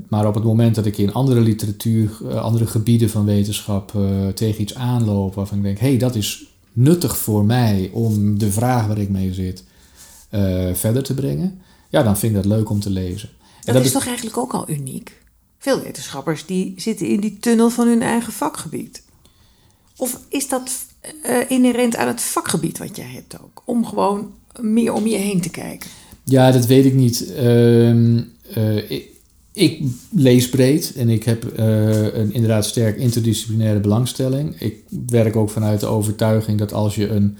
maar 0.07 0.27
op 0.27 0.33
het 0.33 0.43
moment 0.43 0.75
dat 0.75 0.85
ik 0.85 0.97
in 0.97 1.13
andere 1.13 1.41
literatuur, 1.41 2.17
uh, 2.23 2.35
andere 2.35 2.67
gebieden 2.67 3.09
van 3.09 3.25
wetenschap 3.25 3.93
uh, 3.95 4.27
tegen 4.27 4.61
iets 4.61 4.75
aanloop 4.75 5.35
waarvan 5.35 5.57
ik 5.57 5.63
denk, 5.63 5.79
hé, 5.79 5.87
hey, 5.87 5.97
dat 5.97 6.15
is 6.15 6.45
nuttig 6.73 7.17
voor 7.17 7.45
mij 7.45 7.89
om 7.93 8.37
de 8.37 8.51
vraag 8.51 8.87
waar 8.87 8.97
ik 8.97 9.09
mee 9.09 9.33
zit 9.33 9.63
verder 10.73 11.03
te 11.03 11.13
brengen, 11.13 11.61
ja, 11.89 12.03
dan 12.03 12.17
vind 12.17 12.35
ik 12.35 12.43
dat 12.43 12.51
leuk 12.51 12.69
om 12.69 12.79
te 12.79 12.89
lezen. 12.89 13.29
Dat, 13.61 13.75
dat 13.75 13.85
is 13.85 13.91
toch 13.91 14.05
eigenlijk 14.05 14.37
ook 14.37 14.53
al 14.53 14.69
uniek? 14.69 15.21
Veel 15.57 15.81
wetenschappers 15.81 16.45
die 16.45 16.73
zitten 16.77 17.07
in 17.07 17.19
die 17.19 17.37
tunnel 17.39 17.69
van 17.69 17.87
hun 17.87 18.01
eigen 18.01 18.33
vakgebied. 18.33 19.03
Of 19.97 20.19
is 20.29 20.47
dat 20.47 20.71
inherent 21.47 21.95
aan 21.95 22.07
het 22.07 22.21
vakgebied 22.21 22.77
wat 22.77 22.95
jij 22.95 23.09
hebt 23.09 23.41
ook? 23.43 23.61
Om 23.65 23.85
gewoon 23.85 24.31
meer 24.59 24.93
om 24.93 25.07
je 25.07 25.17
heen 25.17 25.41
te 25.41 25.49
kijken? 25.49 25.89
Ja, 26.23 26.51
dat 26.51 26.65
weet 26.65 26.85
ik 26.85 26.93
niet. 26.93 27.29
Uh, 27.29 28.21
ik, 28.87 29.09
ik, 29.53 29.81
lees 30.11 30.49
breed 30.49 30.93
en 30.95 31.09
ik 31.09 31.23
heb 31.23 31.59
uh, 31.59 32.13
een 32.13 32.33
inderdaad 32.33 32.65
sterk 32.65 32.97
interdisciplinaire 32.97 33.79
belangstelling. 33.79 34.59
Ik 34.59 34.83
werk 35.07 35.35
ook 35.35 35.49
vanuit 35.49 35.79
de 35.79 35.85
overtuiging 35.85 36.59
dat 36.59 36.73
als 36.73 36.95
je 36.95 37.09
een, 37.09 37.37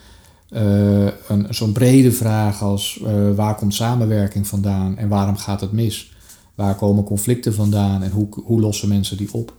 uh, 0.54 1.10
een, 1.28 1.48
zo'n 1.50 1.72
brede 1.72 2.12
vraag 2.12 2.62
als 2.62 3.04
waar 3.36 3.56
komt 3.56 3.74
samenwerking 3.74 4.48
vandaan 4.48 4.98
en 4.98 5.08
waarom 5.08 5.36
gaat 5.36 5.62
het 5.62 5.72
mis? 5.72 6.14
Waar 6.56 6.76
komen 6.76 7.04
conflicten 7.04 7.54
vandaan 7.54 8.04
en 8.04 8.12
hoe, 8.12 8.28
hoe 8.44 8.60
lossen 8.60 8.90
mensen 8.90 9.18
die 9.18 9.34
op? 9.34 9.54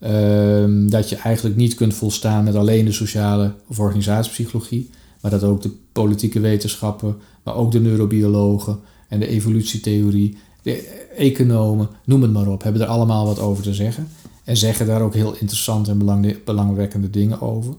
Ehm, 0.00 0.88
dat 0.88 1.08
je 1.08 1.16
eigenlijk 1.16 1.56
niet 1.56 1.74
kunt 1.74 1.94
volstaan 1.94 2.44
met 2.44 2.54
alleen 2.54 2.84
de 2.84 2.92
sociale 2.92 3.54
of 3.68 3.78
organisatiepsychologie, 3.78 4.90
maar 5.20 5.30
dat 5.30 5.42
ook 5.42 5.62
de 5.62 5.70
politieke 5.92 6.40
wetenschappen, 6.40 7.16
maar 7.44 7.54
ook 7.54 7.72
de 7.72 7.80
neurobiologen 7.80 8.78
en 9.08 9.20
de 9.20 9.26
evolutietheorie 9.26 10.36
de 10.62 11.06
economen, 11.16 11.88
noem 12.04 12.22
het 12.22 12.32
maar 12.32 12.48
op, 12.48 12.62
hebben 12.62 12.82
er 12.82 12.88
allemaal 12.88 13.26
wat 13.26 13.38
over 13.38 13.62
te 13.62 13.74
zeggen. 13.74 14.08
En 14.44 14.56
zeggen 14.56 14.86
daar 14.86 15.02
ook 15.02 15.14
heel 15.14 15.34
interessante 15.38 15.90
en 15.90 16.36
belangwekkende 16.44 17.10
dingen 17.10 17.40
over. 17.40 17.74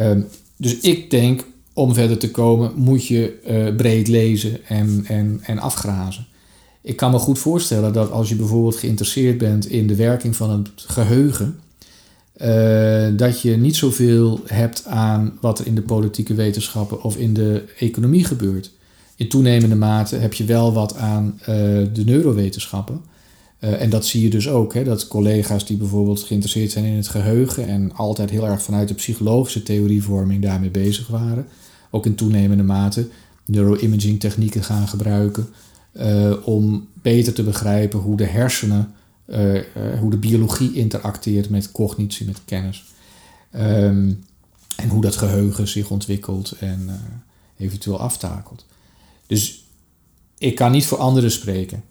Um, 0.00 0.26
dus 0.56 0.78
ik 0.78 1.10
denk, 1.10 1.44
om 1.72 1.94
verder 1.94 2.18
te 2.18 2.30
komen, 2.30 2.72
moet 2.74 3.06
je 3.06 3.38
uh, 3.48 3.76
breed 3.76 4.08
lezen 4.08 4.66
en, 4.66 5.04
en, 5.06 5.40
en 5.42 5.58
afgrazen. 5.58 6.26
Ik 6.80 6.96
kan 6.96 7.10
me 7.10 7.18
goed 7.18 7.38
voorstellen 7.38 7.92
dat 7.92 8.10
als 8.10 8.28
je 8.28 8.36
bijvoorbeeld 8.36 8.76
geïnteresseerd 8.76 9.38
bent 9.38 9.66
in 9.66 9.86
de 9.86 9.94
werking 9.94 10.36
van 10.36 10.50
het 10.50 10.70
geheugen, 10.76 11.58
uh, 12.42 13.06
dat 13.16 13.40
je 13.40 13.56
niet 13.56 13.76
zoveel 13.76 14.40
hebt 14.46 14.84
aan 14.86 15.38
wat 15.40 15.58
er 15.58 15.66
in 15.66 15.74
de 15.74 15.82
politieke 15.82 16.34
wetenschappen 16.34 17.02
of 17.02 17.16
in 17.16 17.34
de 17.34 17.64
economie 17.78 18.24
gebeurt 18.24 18.72
in 19.18 19.28
toenemende 19.28 19.74
mate 19.74 20.16
heb 20.16 20.34
je 20.34 20.44
wel 20.44 20.72
wat 20.72 20.96
aan 20.96 21.38
uh, 21.40 21.46
de 21.92 22.02
neurowetenschappen. 22.04 23.00
Uh, 23.60 23.82
en 23.82 23.90
dat 23.90 24.06
zie 24.06 24.22
je 24.22 24.30
dus 24.30 24.48
ook, 24.48 24.74
hè, 24.74 24.84
dat 24.84 25.08
collega's 25.08 25.66
die 25.66 25.76
bijvoorbeeld 25.76 26.22
geïnteresseerd 26.22 26.70
zijn 26.70 26.84
in 26.84 26.96
het 26.96 27.08
geheugen 27.08 27.66
en 27.66 27.92
altijd 27.94 28.30
heel 28.30 28.46
erg 28.46 28.62
vanuit 28.62 28.88
de 28.88 28.94
psychologische 28.94 29.62
theorievorming 29.62 30.42
daarmee 30.42 30.70
bezig 30.70 31.06
waren, 31.06 31.46
ook 31.90 32.06
in 32.06 32.14
toenemende 32.14 32.62
mate 32.62 33.08
neuroimaging 33.44 34.20
technieken 34.20 34.64
gaan 34.64 34.88
gebruiken 34.88 35.48
uh, 35.92 36.32
om 36.44 36.88
beter 37.02 37.32
te 37.32 37.42
begrijpen 37.42 37.98
hoe 37.98 38.16
de 38.16 38.26
hersenen, 38.26 38.92
hoe 40.00 40.10
de 40.10 40.16
biologie 40.16 40.72
interacteert 40.72 41.50
met 41.50 41.72
cognitie, 41.72 42.26
met 42.26 42.40
kennis. 42.44 42.84
Um, 43.56 44.24
en 44.76 44.88
hoe 44.88 45.02
dat 45.02 45.16
geheugen 45.16 45.68
zich 45.68 45.90
ontwikkelt 45.90 46.50
en 46.58 47.00
eventueel 47.56 48.00
aftakelt. 48.00 48.66
Dus 49.28 49.64
ik 50.38 50.54
kan 50.54 50.72
niet 50.72 50.86
voor 50.86 50.98
anderen 50.98 51.30
spreken. 51.30 51.84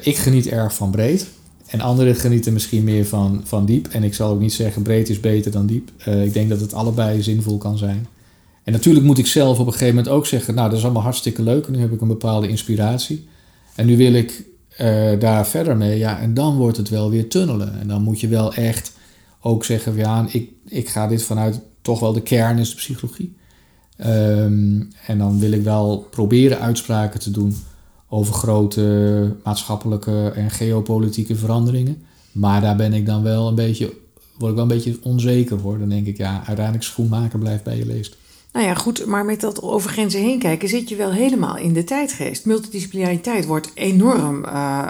ik 0.00 0.16
geniet 0.16 0.46
erg 0.46 0.74
van 0.74 0.90
breed. 0.90 1.26
En 1.66 1.80
anderen 1.80 2.16
genieten 2.16 2.52
misschien 2.52 2.84
meer 2.84 3.06
van, 3.06 3.40
van 3.44 3.64
diep. 3.64 3.88
En 3.88 4.02
ik 4.02 4.14
zal 4.14 4.30
ook 4.30 4.40
niet 4.40 4.52
zeggen 4.52 4.82
breed 4.82 5.08
is 5.08 5.20
beter 5.20 5.50
dan 5.50 5.66
diep. 5.66 5.90
ik 6.06 6.32
denk 6.32 6.48
dat 6.48 6.60
het 6.60 6.74
allebei 6.74 7.22
zinvol 7.22 7.58
kan 7.58 7.78
zijn. 7.78 8.06
En 8.64 8.72
natuurlijk 8.72 9.04
moet 9.04 9.18
ik 9.18 9.26
zelf 9.26 9.58
op 9.58 9.66
een 9.66 9.72
gegeven 9.72 9.94
moment 9.94 10.14
ook 10.14 10.26
zeggen: 10.26 10.54
Nou, 10.54 10.68
dat 10.68 10.78
is 10.78 10.84
allemaal 10.84 11.02
hartstikke 11.02 11.42
leuk. 11.42 11.66
En 11.66 11.72
nu 11.72 11.80
heb 11.80 11.92
ik 11.92 12.00
een 12.00 12.08
bepaalde 12.08 12.48
inspiratie. 12.48 13.28
En 13.74 13.86
nu 13.86 13.96
wil 13.96 14.12
ik 14.12 14.44
daar 15.18 15.46
verder 15.46 15.76
mee. 15.76 15.98
Ja, 15.98 16.20
en 16.20 16.34
dan 16.34 16.56
wordt 16.56 16.76
het 16.76 16.88
wel 16.88 17.10
weer 17.10 17.28
tunnelen. 17.28 17.80
En 17.80 17.88
dan 17.88 18.02
moet 18.02 18.20
je 18.20 18.28
wel 18.28 18.54
echt 18.54 18.92
ook 19.40 19.64
zeggen: 19.64 19.96
Ja, 19.96 20.26
ik, 20.30 20.50
ik 20.68 20.88
ga 20.88 21.06
dit 21.06 21.22
vanuit 21.22 21.60
toch 21.82 22.00
wel 22.00 22.12
de 22.12 22.22
kern 22.22 22.58
is 22.58 22.70
de 22.70 22.76
psychologie. 22.76 23.36
Ehm, 24.02 24.80
en 25.06 25.18
dan 25.18 25.38
wil 25.38 25.52
ik 25.52 25.62
wel 25.62 26.06
proberen 26.10 26.60
uitspraken 26.60 27.20
te 27.20 27.30
doen 27.30 27.56
over 28.08 28.34
grote 28.34 29.34
maatschappelijke 29.44 30.32
en 30.34 30.50
geopolitieke 30.50 31.36
veranderingen. 31.36 32.02
Maar 32.32 32.60
daar 32.60 32.76
ben 32.76 32.92
ik 32.92 33.06
dan 33.06 33.22
wel 33.22 33.48
een 33.48 33.54
beetje, 33.54 33.92
word 34.38 34.50
ik 34.50 34.56
wel 34.56 34.62
een 34.62 34.76
beetje 34.76 34.98
onzeker 35.02 35.58
hoor. 35.58 35.78
Dan 35.78 35.88
denk 35.88 36.06
ik, 36.06 36.16
ja, 36.16 36.42
uiteindelijk 36.46 36.84
schoenmaker 36.84 37.38
blijft 37.38 37.62
bij 37.62 37.76
je 37.76 37.86
leest. 37.86 38.16
Nou 38.52 38.66
ja, 38.66 38.74
goed, 38.74 39.06
maar 39.06 39.24
met 39.24 39.40
dat 39.40 39.62
over 39.62 39.90
grenzen 39.90 40.20
heen 40.20 40.38
kijken 40.38 40.68
zit 40.68 40.88
je 40.88 40.96
wel 40.96 41.12
helemaal 41.12 41.56
in 41.56 41.72
de 41.72 41.84
tijdgeest. 41.84 42.44
Multidisciplinariteit 42.44 43.46
wordt 43.46 43.70
enorm 43.74 44.44
uh, 44.44 44.86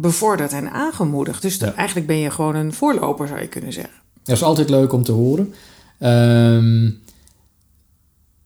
bevorderd 0.00 0.52
en 0.52 0.70
aangemoedigd. 0.70 1.42
Dus 1.42 1.58
eigenlijk 1.58 2.06
ben 2.06 2.18
je 2.18 2.30
gewoon 2.30 2.54
een 2.54 2.72
voorloper, 2.72 3.28
zou 3.28 3.40
je 3.40 3.48
kunnen 3.48 3.72
zeggen. 3.72 3.94
Dat 4.22 4.36
is 4.36 4.42
altijd 4.42 4.70
leuk 4.70 4.92
om 4.92 5.02
te 5.02 5.12
horen. 5.12 5.54
Um, 6.02 6.99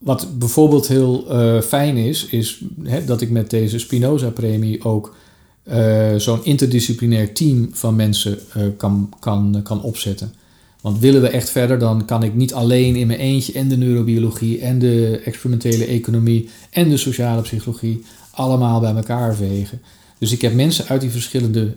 wat 0.05 0.39
bijvoorbeeld 0.39 0.89
heel 0.89 1.27
uh, 1.31 1.61
fijn 1.61 1.97
is, 1.97 2.27
is 2.27 2.61
hè, 2.83 3.05
dat 3.05 3.21
ik 3.21 3.31
met 3.31 3.51
deze 3.51 3.79
Spinoza-premie 3.79 4.85
ook 4.85 5.17
uh, 5.69 6.15
zo'n 6.17 6.45
interdisciplinair 6.45 7.35
team 7.35 7.69
van 7.73 7.97
mensen 7.97 8.39
uh, 8.57 8.65
kan, 8.77 9.13
kan, 9.19 9.61
kan 9.63 9.83
opzetten. 9.83 10.33
Want 10.81 10.99
willen 10.99 11.21
we 11.21 11.29
echt 11.29 11.51
verder, 11.51 11.79
dan 11.79 12.05
kan 12.05 12.23
ik 12.23 12.35
niet 12.35 12.55
alleen 12.55 12.97
in 12.97 13.07
mijn 13.07 13.19
eentje 13.19 13.53
en 13.53 13.69
de 13.69 13.77
neurobiologie 13.77 14.61
en 14.61 14.79
de 14.79 15.21
experimentele 15.25 15.85
economie 15.85 16.49
en 16.71 16.89
de 16.89 16.97
sociale 16.97 17.43
psychologie 17.43 18.05
allemaal 18.31 18.81
bij 18.81 18.95
elkaar 18.95 19.35
vegen. 19.35 19.81
Dus 20.19 20.33
ik 20.33 20.41
heb 20.41 20.55
mensen 20.55 20.89
uit 20.89 21.01
die 21.01 21.11
verschillende 21.11 21.77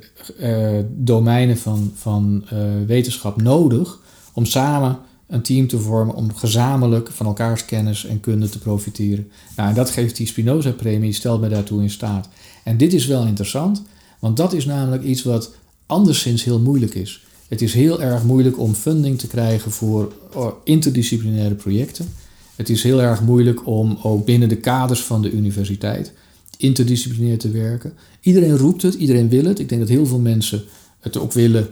domeinen 0.89 1.57
van, 1.57 1.91
van 1.95 2.45
wetenschap 2.87 3.41
nodig 3.41 3.99
om 4.33 4.45
samen 4.45 4.99
een 5.27 5.41
team 5.41 5.67
te 5.67 5.79
vormen 5.79 6.15
om 6.15 6.35
gezamenlijk 6.35 7.11
van 7.11 7.25
elkaars 7.25 7.65
kennis 7.65 8.05
en 8.05 8.19
kunde 8.19 8.49
te 8.49 8.59
profiteren. 8.59 9.31
Nou, 9.55 9.69
en 9.69 9.75
dat 9.75 9.89
geeft 9.89 10.15
die 10.15 10.27
Spinoza-premie, 10.27 11.13
stelt 11.13 11.39
mij 11.39 11.49
daartoe 11.49 11.81
in 11.81 11.89
staat. 11.89 12.29
En 12.63 12.77
dit 12.77 12.93
is 12.93 13.05
wel 13.05 13.25
interessant, 13.25 13.81
want 14.19 14.37
dat 14.37 14.53
is 14.53 14.65
namelijk 14.65 15.03
iets 15.03 15.23
wat 15.23 15.55
anderszins 15.85 16.43
heel 16.43 16.59
moeilijk 16.59 16.95
is. 16.95 17.25
Het 17.47 17.61
is 17.61 17.73
heel 17.73 18.01
erg 18.01 18.23
moeilijk 18.23 18.59
om 18.59 18.73
funding 18.73 19.19
te 19.19 19.27
krijgen 19.27 19.71
voor 19.71 20.13
oh, 20.33 20.51
interdisciplinaire 20.63 21.55
projecten. 21.55 22.09
Het 22.55 22.69
is 22.69 22.83
heel 22.83 23.01
erg 23.01 23.21
moeilijk 23.21 23.67
om 23.67 23.97
ook 24.01 24.25
binnen 24.25 24.49
de 24.49 24.57
kaders 24.57 25.03
van 25.03 25.21
de 25.21 25.31
universiteit 25.31 26.13
interdisciplinair 26.57 27.37
te 27.37 27.49
werken. 27.49 27.93
Iedereen 28.21 28.57
roept 28.57 28.81
het, 28.81 28.93
iedereen 28.93 29.29
wil 29.29 29.45
het. 29.45 29.59
Ik 29.59 29.69
denk 29.69 29.81
dat 29.81 29.89
heel 29.89 30.05
veel 30.05 30.19
mensen 30.19 30.63
het 30.99 31.17
ook 31.17 31.33
willen 31.33 31.67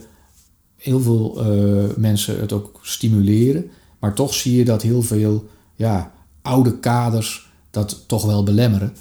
heel 0.86 1.02
veel 1.02 1.38
uh, 1.38 1.96
mensen 1.96 2.40
het 2.40 2.54
ook 2.54 2.80
stimuleren. 2.82 3.70
Maar 4.00 4.14
toch 4.14 4.34
zie 4.34 4.58
je 4.58 4.66
dat 4.66 4.82
heel 4.82 5.02
veel 5.02 5.48
ja, 5.76 6.12
oude 6.42 6.80
kaders 6.80 7.50
dat 7.72 8.04
toch 8.08 8.26
wel 8.26 8.44
belemmeren. 8.44 8.94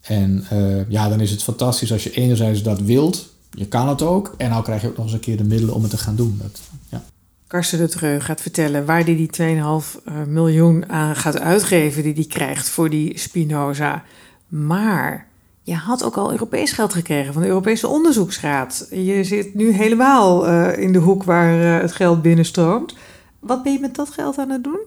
En 0.00 0.44
uh, 0.52 0.90
ja, 0.90 1.08
dan 1.08 1.20
is 1.20 1.30
het 1.30 1.42
fantastisch 1.42 1.92
als 1.92 2.04
je 2.04 2.10
enerzijds 2.10 2.62
dat 2.62 2.80
wilt. 2.80 3.28
Je 3.50 3.66
kan 3.66 3.88
het 3.88 4.02
ook. 4.02 4.34
En 4.36 4.50
nou 4.50 4.62
krijg 4.62 4.82
je 4.82 4.88
ook 4.88 4.96
nog 4.96 5.04
eens 5.04 5.14
een 5.14 5.20
keer 5.20 5.36
de 5.36 5.44
middelen 5.44 5.74
om 5.74 5.82
het 5.82 5.90
te 5.90 5.98
gaan 5.98 6.16
doen. 6.16 6.38
Dat, 6.42 6.60
ja. 6.88 7.04
Karsten 7.46 7.78
de 7.78 7.88
Treu 7.88 8.20
gaat 8.20 8.40
vertellen 8.40 8.84
waar 8.84 9.04
hij 9.04 9.16
die 9.16 9.30
2,5 9.32 9.38
uh, 9.38 10.24
miljoen 10.26 10.88
aan 10.88 11.16
gaat 11.16 11.38
uitgeven 11.38 12.02
die 12.02 12.14
hij 12.14 12.24
krijgt 12.24 12.68
voor 12.68 12.90
die 12.90 13.18
Spinoza. 13.18 14.04
Maar 14.48 15.27
je 15.68 15.74
had 15.74 16.04
ook 16.04 16.16
al 16.16 16.30
Europees 16.30 16.72
geld 16.72 16.92
gekregen 16.92 17.32
van 17.32 17.42
de 17.42 17.48
Europese 17.48 17.88
Onderzoeksraad. 17.88 18.86
Je 18.90 19.24
zit 19.24 19.54
nu 19.54 19.72
helemaal 19.72 20.48
uh, 20.48 20.78
in 20.78 20.92
de 20.92 20.98
hoek 20.98 21.24
waar 21.24 21.60
uh, 21.60 21.80
het 21.80 21.92
geld 21.92 22.22
binnenstroomt. 22.22 22.94
Wat 23.38 23.62
ben 23.62 23.72
je 23.72 23.80
met 23.80 23.94
dat 23.94 24.10
geld 24.10 24.38
aan 24.38 24.50
het 24.50 24.64
doen? 24.64 24.80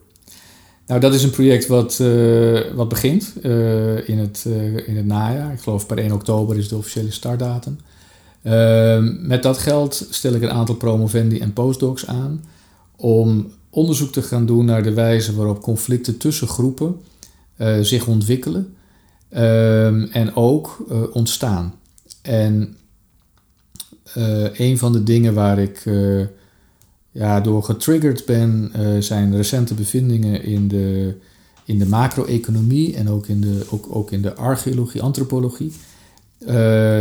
Nou, 0.88 1.00
dat 1.00 1.14
is 1.14 1.24
een 1.24 1.30
project 1.30 1.68
wat, 1.68 2.00
uh, 2.02 2.60
wat 2.74 2.90
begint 2.90 3.34
in, 4.06 4.18
het, 4.18 4.46
in 4.86 4.98
het 4.98 5.06
najaar. 5.06 5.54
Ik 5.54 5.60
geloof 5.60 5.86
per 5.86 5.98
1 5.98 6.12
oktober 6.12 6.58
is 6.58 6.68
de 6.68 6.78
officiële 6.78 7.12
startdatum. 7.12 7.80
Ehm, 8.44 9.28
met 9.28 9.44
dat 9.44 9.58
geld 9.58 10.08
stel 10.10 10.34
ik 10.34 10.42
een 10.42 10.52
aantal 10.52 10.76
promovendi 10.76 11.40
en 11.40 11.54
postdocs 11.54 12.08
aan 12.08 12.44
om 12.96 13.52
onderzoek 13.70 14.12
te 14.12 14.22
gaan 14.22 14.46
doen 14.46 14.66
naar 14.66 14.84
de 14.84 14.94
wijze 14.94 15.36
waarop 15.36 15.62
conflicten 15.62 16.18
tussen 16.18 16.48
groepen 16.48 17.02
zich 17.82 18.08
ontwikkelen 18.08 18.76
Ehm, 19.32 20.04
en 20.12 20.36
ook 20.36 20.86
uh, 20.92 21.02
ontstaan. 21.12 21.74
En 22.22 22.76
uh, 24.18 24.60
een 24.60 24.78
van 24.78 24.92
de 24.92 25.04
dingen 25.04 25.34
waar 25.34 25.60
ik 25.60 25.86
uh, 25.86 26.26
ja, 27.12 27.42
door 27.42 27.64
getriggerd 27.64 28.26
ben, 28.26 28.72
zijn 29.04 29.36
recente 29.36 29.74
bevindingen 29.74 30.44
in 30.44 30.68
de, 30.68 31.16
in 31.66 31.80
de 31.80 31.86
macro-economie 31.86 32.96
en 32.96 33.10
ook 33.10 33.28
in 33.28 33.42
de, 33.42 33.66
ook, 33.70 33.96
ook 33.96 34.12
in 34.12 34.22
de 34.22 34.36
archeologie, 34.36 35.02
antropologie. 35.02 35.74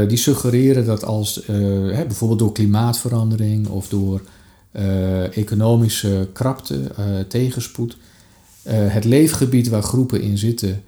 die 0.08 0.16
suggereren 0.16 0.84
dat 0.84 1.04
als 1.04 1.42
hè, 1.46 2.06
bijvoorbeeld 2.06 2.38
door 2.38 2.52
klimaatverandering 2.52 3.68
of 3.68 3.88
door 3.88 4.22
economische 5.32 6.28
krapte, 6.32 6.80
tegenspoed, 7.28 7.96
het 8.68 9.04
leefgebied 9.04 9.68
waar 9.68 9.82
groepen 9.82 10.20
in 10.20 10.38
zitten 10.38 10.82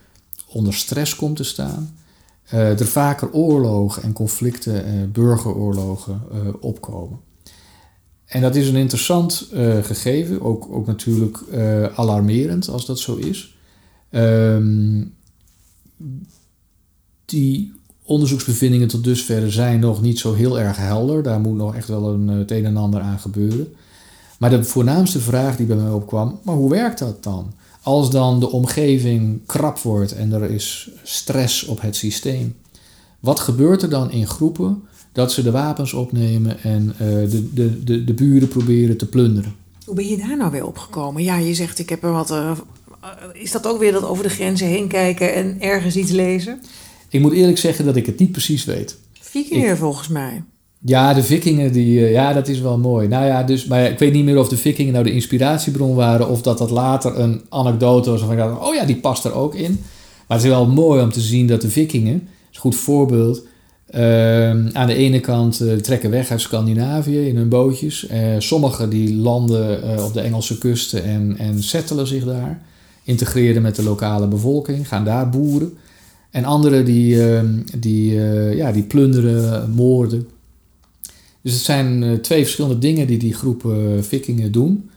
onder 0.53 0.75
stress 0.75 1.17
komt 1.17 1.37
te 1.37 1.45
staan, 1.45 1.95
uh, 2.55 2.81
er 2.81 2.87
vaker 2.87 3.33
oorlogen 3.33 4.03
en 4.03 4.13
conflicten, 4.13 4.95
uh, 4.95 5.03
burgeroorlogen 5.13 6.23
uh, 6.33 6.39
opkomen. 6.61 7.19
En 8.25 8.41
dat 8.41 8.55
is 8.55 8.69
een 8.69 8.77
interessant 8.77 9.49
gegeven, 9.83 10.43
ook, 10.43 10.69
ook 10.71 10.87
natuurlijk 10.87 11.39
alarmerend 11.95 12.69
als 12.69 12.87
dat 12.87 12.99
zo 12.99 13.17
is. 13.17 13.57
Um, 14.11 15.15
die 17.25 17.73
onderzoeksbevindingen 18.05 18.89
tot 18.89 19.05
dusver 19.05 19.53
zijn 19.53 19.81
nog 19.81 20.03
niet 20.03 20.19
zo 20.19 20.35
heel 20.35 20.61
erg 20.61 20.77
helder. 20.77 21.23
Daar 21.23 21.41
moet 21.41 21.57
nog 21.57 21.75
echt 21.75 21.89
wel 21.89 22.13
een, 22.13 22.29
het 22.29 22.51
een 22.51 22.65
en 22.65 22.77
ander 22.77 23.01
aan 23.01 23.19
gebeuren. 23.19 23.75
Maar 24.39 24.51
de 24.51 24.65
voornaamste 24.65 25.21
vraag 25.21 25.57
die 25.57 25.67
bij 25.67 25.77
mij 25.77 25.91
opkwam, 25.91 26.39
maar 26.43 26.55
hoe 26.55 26.71
werkt 26.71 26.99
dat 26.99 27.23
dan? 27.23 27.53
Als 27.83 28.11
dan 28.11 28.41
de 28.41 28.51
omgeving 28.51 29.41
krap 29.47 29.79
wordt 29.79 30.13
en 30.13 30.33
er 30.33 30.51
is 30.51 30.91
stress 31.03 31.65
op 31.65 31.81
het 31.81 31.97
systeem, 31.97 32.57
wat 33.21 33.41
gebeurt 33.41 33.83
er 33.83 33.91
dan 33.91 34.11
in 34.11 34.27
groepen 34.27 34.83
dat 35.13 35.33
ze 35.33 35.43
de 35.43 35.51
wapens 35.51 35.93
opnemen 35.93 36.63
en 36.63 36.83
uh, 36.93 36.99
de, 36.99 37.53
de, 37.53 37.85
de, 37.85 38.05
de 38.05 38.15
buren 38.15 38.49
proberen 38.49 38.97
te 38.97 39.07
plunderen? 39.07 39.55
Hoe 39.85 39.95
ben 39.95 40.09
je 40.09 40.17
daar 40.17 40.37
nou 40.37 40.51
weer 40.51 40.67
opgekomen? 40.67 41.23
Ja, 41.23 41.37
je 41.37 41.55
zegt 41.55 41.79
ik 41.79 41.89
heb 41.89 42.03
er 42.03 42.13
wat. 42.13 42.31
Uh, 42.31 42.59
is 43.33 43.51
dat 43.51 43.67
ook 43.67 43.79
weer 43.79 43.93
dat 43.93 44.05
over 44.05 44.23
de 44.23 44.31
grenzen 44.31 44.67
heen 44.67 44.89
kijken 44.89 45.35
en 45.35 45.61
ergens 45.61 45.97
iets 45.97 46.11
lezen? 46.11 46.63
Ik 47.09 47.21
moet 47.21 47.33
eerlijk 47.33 47.59
zeggen 47.59 47.85
dat 47.85 47.97
ik 47.97 48.07
het 48.07 48.19
niet 48.19 48.33
precies 48.33 48.65
weet. 48.65 48.97
Vikingen 49.21 49.77
volgens 49.77 50.09
mij. 50.09 50.43
Ja, 50.85 51.15
de 51.15 51.23
vikingen, 51.23 51.73
die, 51.73 52.01
uh, 52.01 52.13
ja, 52.13 52.33
dat 52.33 52.49
is 52.49 52.61
wel 52.61 52.79
mooi. 52.79 53.09
Nou 53.09 53.27
ja, 53.27 53.43
dus, 53.43 53.67
maar 53.67 53.91
ik 53.91 53.99
weet 53.99 54.13
niet 54.13 54.25
meer 54.25 54.39
of 54.39 54.49
de 54.49 54.57
vikingen 54.57 54.93
nou 54.93 55.05
de 55.05 55.13
inspiratiebron 55.13 55.95
waren... 55.95 56.29
of 56.29 56.43
dat 56.43 56.59
dat 56.59 56.71
later 56.71 57.19
een 57.19 57.41
anekdote 57.49 58.11
was 58.11 58.21
waarvan 58.21 58.39
ik 58.39 58.45
dacht... 58.45 58.69
oh 58.69 58.75
ja, 58.75 58.85
die 58.85 58.97
past 58.97 59.25
er 59.25 59.35
ook 59.35 59.55
in. 59.55 59.81
Maar 60.27 60.37
het 60.37 60.47
is 60.47 60.53
wel 60.53 60.67
mooi 60.67 61.03
om 61.03 61.13
te 61.13 61.21
zien 61.21 61.47
dat 61.47 61.61
de 61.61 61.71
vikingen... 61.71 62.15
is 62.51 62.55
een 62.55 62.61
goed 62.61 62.77
voorbeeld... 62.77 63.43
Uh, 63.95 64.51
aan 64.51 64.87
de 64.87 64.95
ene 64.95 65.21
kant 65.21 65.61
uh, 65.61 65.73
trekken 65.73 66.11
weg 66.11 66.31
uit 66.31 66.41
Scandinavië 66.41 67.27
in 67.27 67.37
hun 67.37 67.49
bootjes. 67.49 68.07
Uh, 68.11 68.19
sommigen 68.39 68.91
die 68.91 69.15
landen 69.15 69.83
op 70.05 70.13
de 70.13 70.21
Engelse 70.21 70.59
kusten 70.59 71.05
en, 71.05 71.35
en 71.39 71.63
settelen 71.63 72.07
zich 72.07 72.25
daar. 72.25 72.63
Integreren 73.05 73.63
met 73.63 73.77
de 73.77 73.83
lokale 73.83 74.27
bevolking, 74.27 74.89
gaan 74.89 75.05
daar 75.05 75.29
boeren. 75.29 75.73
En 76.31 76.45
anderen 76.45 76.85
die, 76.85 77.27
ehm, 77.27 77.47
die, 77.79 78.15
ja, 78.57 78.73
die 78.73 78.83
plunderen, 78.83 79.71
moorden. 79.71 80.27
Dus 81.43 81.53
het 81.53 81.63
zijn 81.63 82.03
eh, 82.03 82.13
twee 82.13 82.43
verschillende 82.43 82.79
dingen 82.79 83.07
die 83.07 83.19
die 83.19 83.35
groep 83.35 83.65
uh, 83.65 84.03
vikingen 84.03 84.53
doen. 84.53 84.91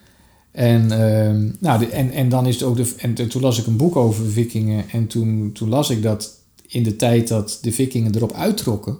En, 0.52 0.84
uh, 0.84 1.52
nou, 1.60 1.86
en, 1.86 2.12
en 2.12 2.30
dan 2.30 2.46
is 2.46 2.54
het 2.54 2.64
ook 2.64 2.76
de. 2.76 2.94
En 2.98 3.14
toen 3.14 3.42
las 3.42 3.60
ik 3.60 3.66
een 3.66 3.78
boek 3.78 3.96
over 3.96 4.26
vikingen. 4.26 4.90
En 4.90 5.08
toen, 5.08 5.50
toen 5.54 5.70
las 5.70 5.90
ik 5.90 6.02
dat 6.02 6.40
in 6.68 6.84
de 6.84 6.96
tijd 6.96 7.28
dat 7.28 7.60
de 7.62 7.72
vikingen 7.72 8.16
erop 8.16 8.34
uittrokken, 8.34 8.98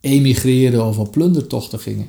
emigreerden 0.00 0.86
of 0.86 0.98
op 0.98 1.12
plundertochten 1.12 1.78
gingen, 1.78 2.08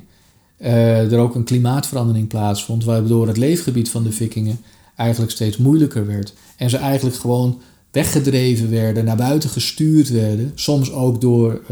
uh, 0.58 1.12
er 1.12 1.18
ook 1.18 1.34
een 1.34 1.44
klimaatverandering 1.44 2.28
plaatsvond, 2.28 2.84
waardoor 2.84 3.26
het 3.26 3.36
leefgebied 3.36 3.90
van 3.90 4.02
de 4.02 4.12
vikingen 4.12 4.58
eigenlijk 4.96 5.32
steeds 5.32 5.56
moeilijker 5.56 6.06
werd. 6.06 6.34
En 6.56 6.70
ze 6.70 6.76
eigenlijk 6.76 7.16
gewoon 7.16 7.60
weggedreven 7.94 8.70
werden, 8.70 9.04
naar 9.04 9.16
buiten 9.16 9.50
gestuurd 9.50 10.08
werden, 10.08 10.52
soms 10.54 10.92
ook 10.92 11.20
door, 11.20 11.62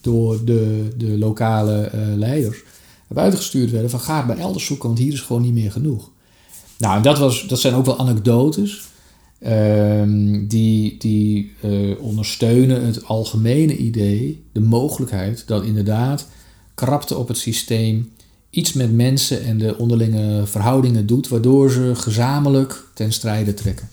door 0.00 0.44
de, 0.44 0.88
de 0.96 1.18
lokale 1.18 1.90
leiders, 2.16 2.56
naar 3.08 3.18
buiten 3.18 3.38
gestuurd 3.38 3.70
werden 3.70 3.90
van 3.90 4.00
ga 4.00 4.22
maar 4.22 4.38
elders 4.38 4.66
zoeken, 4.66 4.86
want 4.88 5.00
hier 5.00 5.12
is 5.12 5.20
gewoon 5.20 5.42
niet 5.42 5.52
meer 5.52 5.72
genoeg. 5.72 6.10
Nou, 6.78 7.02
dat, 7.02 7.18
was, 7.18 7.46
dat 7.48 7.60
zijn 7.60 7.74
ook 7.74 7.86
wel 7.86 7.98
anekdotes. 7.98 8.82
Ehm, 9.38 10.46
die, 10.46 10.96
die 10.98 11.52
ondersteunen 11.98 12.84
het 12.84 13.04
algemene 13.04 13.76
idee, 13.76 14.42
de 14.52 14.60
mogelijkheid 14.60 15.46
dat 15.46 15.64
inderdaad 15.64 16.26
krapte 16.74 17.16
op 17.16 17.28
het 17.28 17.38
systeem 17.38 18.10
iets 18.50 18.72
met 18.72 18.92
mensen 18.92 19.44
en 19.44 19.58
de 19.58 19.78
onderlinge 19.78 20.46
verhoudingen 20.46 21.06
doet, 21.06 21.28
waardoor 21.28 21.70
ze 21.70 21.90
gezamenlijk 21.94 22.84
ten 22.94 23.12
strijde 23.12 23.54
trekken. 23.54 23.88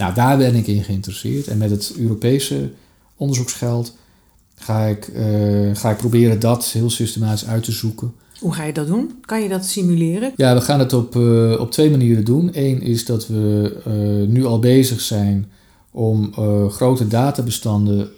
Nou, 0.00 0.14
daar 0.14 0.36
ben 0.36 0.54
ik 0.54 0.66
in 0.66 0.84
geïnteresseerd. 0.84 1.46
En 1.46 1.58
met 1.58 1.70
het 1.70 1.94
Europese 1.98 2.70
onderzoeksgeld 3.16 3.96
ga 4.54 4.84
ik, 4.84 5.08
uh, 5.08 5.76
ga 5.76 5.90
ik 5.90 5.96
proberen 5.96 6.40
dat 6.40 6.64
heel 6.64 6.90
systematisch 6.90 7.46
uit 7.46 7.64
te 7.64 7.72
zoeken. 7.72 8.12
Hoe 8.38 8.52
ga 8.52 8.64
je 8.64 8.72
dat 8.72 8.86
doen? 8.86 9.10
Kan 9.20 9.42
je 9.42 9.48
dat 9.48 9.64
simuleren? 9.64 10.32
Ja, 10.36 10.54
we 10.54 10.60
gaan 10.60 10.78
het 10.78 10.92
op, 10.92 11.14
uh, 11.14 11.60
op 11.60 11.70
twee 11.70 11.90
manieren 11.90 12.24
doen. 12.24 12.50
Eén 12.52 12.82
is 12.82 13.04
dat 13.04 13.26
we 13.26 13.76
uh, 13.86 14.28
nu 14.28 14.44
al 14.44 14.58
bezig 14.58 15.00
zijn 15.00 15.50
om 15.90 16.32
grote 16.70 17.08
databestanden 17.08 18.08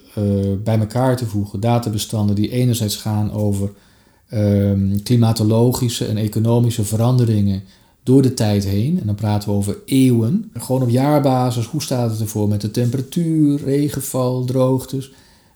bij 0.63 0.79
elkaar 0.79 1.17
te 1.17 1.25
voegen. 1.25 1.59
Databestanden 1.59 2.35
die 2.35 2.49
enerzijds 2.49 2.95
gaan 2.95 3.31
over 3.31 3.71
um, 4.33 5.03
klimatologische 5.03 6.05
en 6.05 6.17
economische 6.17 6.83
veranderingen 6.83 7.63
door 8.03 8.21
de 8.21 8.33
tijd 8.33 8.65
heen. 8.65 8.99
En 8.99 9.05
dan 9.05 9.15
praten 9.15 9.49
we 9.49 9.55
over 9.55 9.77
eeuwen. 9.85 10.51
Gewoon 10.53 10.81
op 10.81 10.89
jaarbasis, 10.89 11.65
hoe 11.65 11.81
staat 11.81 12.11
het 12.11 12.19
ervoor 12.19 12.47
met 12.47 12.61
de 12.61 12.71
temperatuur, 12.71 13.63
regenval, 13.63 14.45
droogtes? 14.45 15.11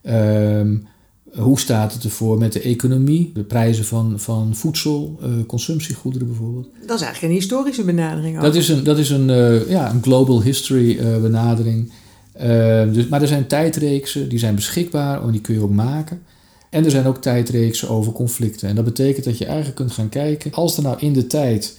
Um, 0.09 0.87
hoe 1.33 1.59
staat 1.59 1.93
het 1.93 2.03
ervoor 2.03 2.37
met 2.37 2.53
de 2.53 2.61
economie, 2.61 3.31
de 3.33 3.43
prijzen 3.43 3.85
van, 3.85 4.19
van 4.19 4.55
voedsel, 4.55 5.19
uh, 5.21 5.45
consumptiegoederen 5.45 6.27
bijvoorbeeld? 6.27 6.67
Dat 6.85 6.99
is 6.99 7.05
eigenlijk 7.05 7.33
een 7.33 7.39
historische 7.39 7.83
benadering. 7.83 8.39
Dat 8.39 8.55
is 8.55 8.69
een, 8.69 8.83
dat 8.83 8.97
is 8.97 9.09
een, 9.09 9.29
uh, 9.29 9.69
ja, 9.69 9.91
een 9.91 10.03
global 10.03 10.41
history 10.41 10.97
uh, 10.97 11.21
benadering. 11.21 11.91
Ehm, 12.33 12.93
dus, 12.93 13.07
maar 13.07 13.21
er 13.21 13.27
zijn 13.27 13.47
tijdreeksen, 13.47 14.29
die 14.29 14.39
zijn 14.39 14.55
beschikbaar 14.55 15.23
en 15.23 15.31
die 15.31 15.41
kun 15.41 15.53
je 15.53 15.61
ook 15.61 15.73
maken. 15.73 16.21
En 16.69 16.85
er 16.85 16.91
zijn 16.91 17.05
ook 17.05 17.21
tijdreeksen 17.21 17.89
over 17.89 18.11
conflicten. 18.11 18.69
En 18.69 18.75
dat 18.75 18.85
betekent 18.85 19.25
dat 19.25 19.37
je 19.37 19.45
eigenlijk 19.45 19.75
kunt 19.75 19.91
gaan 19.91 20.09
kijken, 20.09 20.53
als 20.53 20.77
er 20.77 20.83
nou 20.83 20.99
in 20.99 21.13
de 21.13 21.27
tijd 21.27 21.77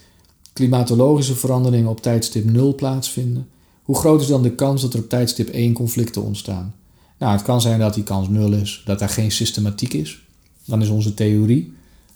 klimatologische 0.59 1.35
veranderingen 1.35 1.91
op 1.91 2.01
tijdstip 2.01 2.51
0 2.51 2.75
plaatsvinden, 2.75 3.49
hoe 3.83 3.97
groot 3.97 4.21
is 4.21 4.27
dan 4.27 4.43
de 4.43 4.55
kans 4.55 4.83
dat 4.83 4.95
er 4.95 5.01
op 5.01 5.09
tijdstip 5.09 5.49
1 5.49 5.73
conflicten 5.73 6.23
ontstaan? 6.23 6.75
Nou, 7.19 7.33
het 7.33 7.43
kan 7.43 7.61
zijn 7.61 7.79
dat 7.79 7.95
die 7.95 8.03
kans 8.03 8.29
0 8.29 8.53
is, 8.53 8.83
dat 8.85 8.99
daar 8.99 9.09
geen 9.09 9.31
systematiek 9.31 9.93
is. 9.93 10.23
Dan 10.65 10.83
is 10.83 10.89
onze 10.89 11.15
theorie 11.15 11.73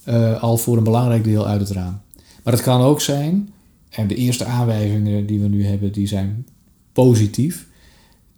uh, 0.09 0.43
al 0.43 0.57
voor 0.57 0.77
een 0.77 0.85
belangrijk 0.85 1.25
deel 1.25 1.47
uit 1.47 1.61
het 1.61 1.71
raam. 1.71 2.01
Maar 2.43 2.53
het 2.53 2.63
kan 2.63 2.81
ook 2.81 3.01
zijn, 3.01 3.53
en 3.91 4.07
de 4.07 4.15
eerste 4.15 4.45
aanwijzingen 4.45 5.27
die 5.27 5.41
we 5.41 5.49
nu 5.49 5.67
hebben, 5.67 5.93
die 5.93 6.07
zijn 6.07 6.47
positief, 6.93 7.67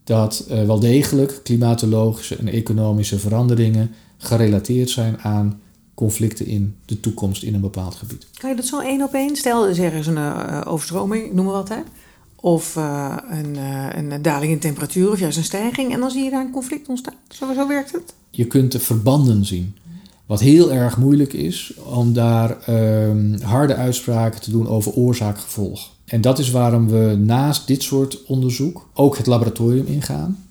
dat 0.04 0.46
uh, 0.50 0.66
wel 0.66 0.80
degelijk 0.80 1.40
klimatologische 1.42 2.36
en 2.36 2.48
economische 2.48 3.18
veranderingen 3.18 3.90
gerelateerd 4.16 4.90
zijn 4.90 5.18
aan 5.18 5.60
conflicten 5.94 6.46
in 6.46 6.76
de 6.84 7.00
toekomst 7.00 7.42
in 7.42 7.54
een 7.54 7.60
bepaald 7.60 7.94
gebied. 7.94 8.26
Kan 8.38 8.50
je 8.50 8.56
dat 8.56 8.64
zo 8.64 8.80
één 8.80 9.02
op 9.02 9.14
één? 9.14 9.36
Stel, 9.36 9.66
er 9.66 9.94
is 9.94 10.06
een 10.06 10.16
uh, 10.16 10.60
overstroming, 10.64 11.32
noem 11.32 11.44
maar 11.44 11.54
wat, 11.54 11.68
hè? 11.68 11.80
Of 12.36 12.76
uh, 12.76 13.16
een, 13.30 13.54
uh, 13.54 13.88
een, 13.92 14.22
daling 14.22 14.52
in 14.52 14.58
temperatuur 14.58 15.10
of 15.10 15.18
juist 15.18 15.36
een 15.36 15.44
stijging. 15.44 15.92
En 15.92 16.00
dan 16.00 16.10
zie 16.10 16.24
je 16.24 16.30
daar 16.30 16.44
een 16.44 16.50
conflict 16.50 16.88
ontstaan. 16.88 17.14
Zo, 17.28 17.52
zo 17.54 17.68
werkt 17.68 17.92
het? 17.92 18.14
Je 18.30 18.46
kunt 18.46 18.72
de 18.72 18.80
verbanden 18.80 19.44
zien. 19.44 19.74
Wat 20.26 20.40
heel 20.40 20.72
erg 20.72 20.98
moeilijk 20.98 21.32
is 21.32 21.74
om 21.92 22.12
daar 22.12 22.56
uh, 22.68 23.40
harde 23.42 23.74
uitspraken 23.74 24.40
te 24.40 24.50
doen 24.50 24.68
over 24.68 24.92
oorzaak-gevolg. 24.92 25.90
En 26.04 26.20
dat 26.20 26.38
is 26.38 26.50
waarom 26.50 26.88
we 26.88 27.16
naast 27.18 27.66
dit 27.66 27.82
soort 27.82 28.24
onderzoek 28.24 28.88
ook 28.94 29.16
het 29.16 29.26
laboratorium 29.26 29.86
ingaan 29.86 30.44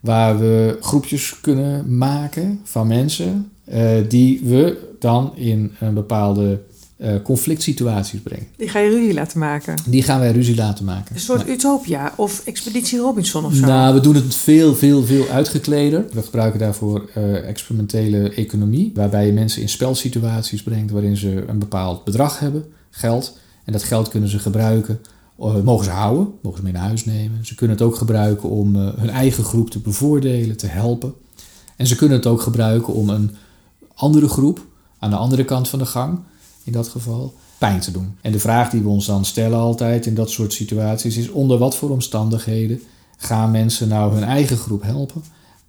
waar 0.00 0.38
we 0.38 0.76
groepjes 0.80 1.40
kunnen 1.40 1.96
maken 1.96 2.60
van 2.64 2.86
mensen 2.86 3.50
uh, 3.72 3.90
die 4.08 4.40
we 4.44 4.94
dan 4.98 5.32
in 5.36 5.72
een 5.80 5.94
bepaalde 5.94 6.60
uh, 6.98 7.10
conflict 7.22 7.62
situaties 7.62 8.20
brengen. 8.20 8.46
Die 8.56 8.68
ga 8.68 8.78
je 8.78 8.90
ruzie 8.90 9.14
laten 9.14 9.38
maken? 9.38 9.74
Die 9.86 10.02
gaan 10.02 10.20
wij 10.20 10.32
ruzie 10.32 10.54
laten 10.54 10.84
maken. 10.84 11.14
Een 11.14 11.20
soort 11.20 11.48
utopia 11.48 12.12
of 12.16 12.42
expeditie 12.44 12.98
Robinson 12.98 13.44
of 13.44 13.54
zo? 13.54 13.66
Nou, 13.66 13.94
we 13.94 14.00
doen 14.00 14.14
het 14.14 14.34
veel, 14.34 14.74
veel, 14.74 15.04
veel 15.04 15.28
uitgekleder. 15.28 16.04
We 16.12 16.22
gebruiken 16.22 16.60
daarvoor 16.60 17.10
uh, 17.16 17.48
experimentele 17.48 18.30
economie, 18.30 18.92
waarbij 18.94 19.26
je 19.26 19.32
mensen 19.32 19.62
in 19.62 19.68
spelsituaties 19.68 20.62
brengt 20.62 20.90
waarin 20.90 21.16
ze 21.16 21.44
een 21.46 21.58
bepaald 21.58 22.04
bedrag 22.04 22.38
hebben, 22.38 22.64
geld. 22.90 23.38
En 23.64 23.72
dat 23.72 23.82
geld 23.82 24.08
kunnen 24.08 24.28
ze 24.28 24.38
gebruiken 24.38 25.00
uh, 25.40 25.62
mogen 25.62 25.84
ze 25.84 25.90
houden, 25.90 26.32
mogen 26.42 26.58
ze 26.58 26.64
mee 26.64 26.72
naar 26.72 26.82
huis 26.82 27.04
nemen. 27.04 27.46
Ze 27.46 27.54
kunnen 27.54 27.76
het 27.76 27.86
ook 27.86 27.96
gebruiken 27.96 28.48
om 28.48 28.76
uh, 28.76 28.88
hun 28.96 29.10
eigen 29.10 29.44
groep 29.44 29.70
te 29.70 29.78
bevoordelen, 29.78 30.56
te 30.56 30.66
helpen. 30.66 31.14
En 31.76 31.86
ze 31.86 31.96
kunnen 31.96 32.16
het 32.16 32.26
ook 32.26 32.40
gebruiken 32.40 32.94
om 32.94 33.08
een 33.08 33.30
andere 33.96 34.28
groep, 34.28 34.66
aan 34.98 35.10
de 35.10 35.16
andere 35.16 35.44
kant 35.44 35.68
van 35.68 35.78
de 35.78 35.86
gang, 35.86 36.18
in 36.64 36.72
dat 36.72 36.88
geval, 36.88 37.34
pijn 37.58 37.80
te 37.80 37.90
doen. 37.90 38.16
En 38.20 38.32
de 38.32 38.38
vraag 38.38 38.70
die 38.70 38.82
we 38.82 38.88
ons 38.88 39.06
dan 39.06 39.24
stellen 39.24 39.58
altijd 39.58 40.06
in 40.06 40.14
dat 40.14 40.30
soort 40.30 40.52
situaties 40.52 41.16
is: 41.16 41.30
onder 41.30 41.58
wat 41.58 41.76
voor 41.76 41.90
omstandigheden 41.90 42.82
gaan 43.16 43.50
mensen 43.50 43.88
nou 43.88 44.14
hun 44.14 44.24
eigen 44.24 44.56
groep 44.56 44.82
helpen? 44.82 45.22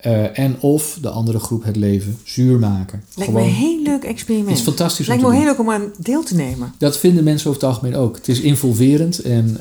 Uh, 0.05 0.39
en 0.39 0.55
of 0.59 0.97
de 1.01 1.09
andere 1.09 1.39
groep 1.39 1.63
het 1.63 1.75
leven 1.75 2.17
zuur 2.23 2.59
maken. 2.59 3.03
Lijkt 3.15 3.31
Gewoon, 3.31 3.47
me 3.47 3.53
een 3.53 3.61
heel 3.61 3.81
leuk 3.81 4.03
experiment. 4.03 4.49
Het 4.49 4.57
is 4.57 4.63
fantastisch. 4.63 5.07
Lijkt 5.07 5.23
me 5.23 5.33
heel 5.33 5.43
leuk 5.43 5.59
om 5.59 5.69
aan 5.69 5.91
deel 5.99 6.23
te 6.23 6.35
nemen. 6.35 6.73
Dat 6.77 6.97
vinden 6.97 7.23
mensen 7.23 7.49
over 7.49 7.61
het 7.61 7.69
algemeen 7.69 7.95
ook. 7.95 8.15
Het 8.15 8.27
is 8.27 8.41
involverend 8.41 9.19
en 9.19 9.49
uh, 9.49 9.57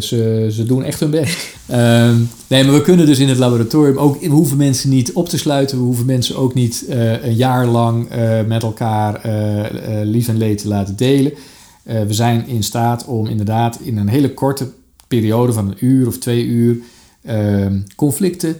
ze, 0.00 0.48
ze 0.50 0.64
doen 0.66 0.82
echt 0.82 1.00
hun 1.00 1.10
best. 1.10 1.56
uh, 1.70 1.76
nee, 2.48 2.64
maar 2.64 2.74
we 2.74 2.82
kunnen 2.82 3.06
dus 3.06 3.18
in 3.18 3.28
het 3.28 3.38
laboratorium 3.38 3.96
ook. 3.96 4.20
We 4.20 4.28
hoeven 4.28 4.56
mensen 4.56 4.90
niet 4.90 5.12
op 5.12 5.28
te 5.28 5.38
sluiten. 5.38 5.78
We 5.78 5.84
hoeven 5.84 6.06
mensen 6.06 6.36
ook 6.36 6.54
niet 6.54 6.84
uh, 6.88 7.24
een 7.24 7.36
jaar 7.36 7.66
lang 7.66 8.08
met 8.46 8.62
elkaar 8.62 9.20
lief 10.04 10.28
en 10.28 10.36
leed 10.36 10.58
te 10.58 10.68
laten 10.68 10.96
delen. 10.96 11.32
we 11.82 12.14
zijn 12.14 12.46
in 12.46 12.62
staat 12.62 13.04
om 13.04 13.26
inderdaad 13.26 13.78
in 13.82 13.96
een 13.96 14.08
hele 14.08 14.34
korte 14.34 14.68
periode 15.08 15.52
van 15.52 15.68
een 15.68 15.76
uur 15.86 16.06
of 16.06 16.18
twee 16.18 16.44
uur 16.44 16.78
ehm, 17.22 17.80
conflicten 17.96 18.56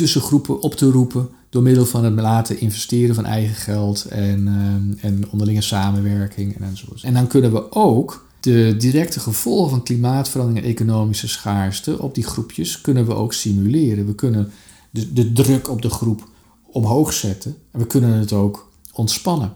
tussengroepen 0.00 0.60
op 0.62 0.74
te 0.74 0.90
roepen 0.90 1.28
door 1.48 1.62
middel 1.62 1.86
van 1.86 2.04
het 2.04 2.14
laten 2.14 2.60
investeren 2.60 3.14
van 3.14 3.24
eigen 3.24 3.54
geld 3.54 4.04
en, 4.04 4.46
uh, 4.46 5.04
en 5.04 5.30
onderlinge 5.30 5.60
samenwerking 5.60 6.56
en 6.56 6.62
enzovoort. 6.62 7.02
En 7.02 7.14
dan 7.14 7.26
kunnen 7.26 7.52
we 7.52 7.72
ook 7.72 8.26
de 8.40 8.74
directe 8.78 9.20
gevolgen 9.20 9.70
van 9.70 9.82
klimaatverandering 9.82 10.64
en 10.64 10.70
economische 10.70 11.28
schaarste 11.28 12.02
op 12.02 12.14
die 12.14 12.24
groepjes 12.24 12.80
kunnen 12.80 13.06
we 13.06 13.14
ook 13.14 13.32
simuleren. 13.32 14.06
We 14.06 14.14
kunnen 14.14 14.50
de, 14.90 15.12
de 15.12 15.32
druk 15.32 15.70
op 15.70 15.82
de 15.82 15.90
groep 15.90 16.28
omhoog 16.72 17.12
zetten 17.12 17.56
en 17.70 17.80
we 17.80 17.86
kunnen 17.86 18.12
het 18.12 18.32
ook 18.32 18.70
ontspannen. 18.92 19.52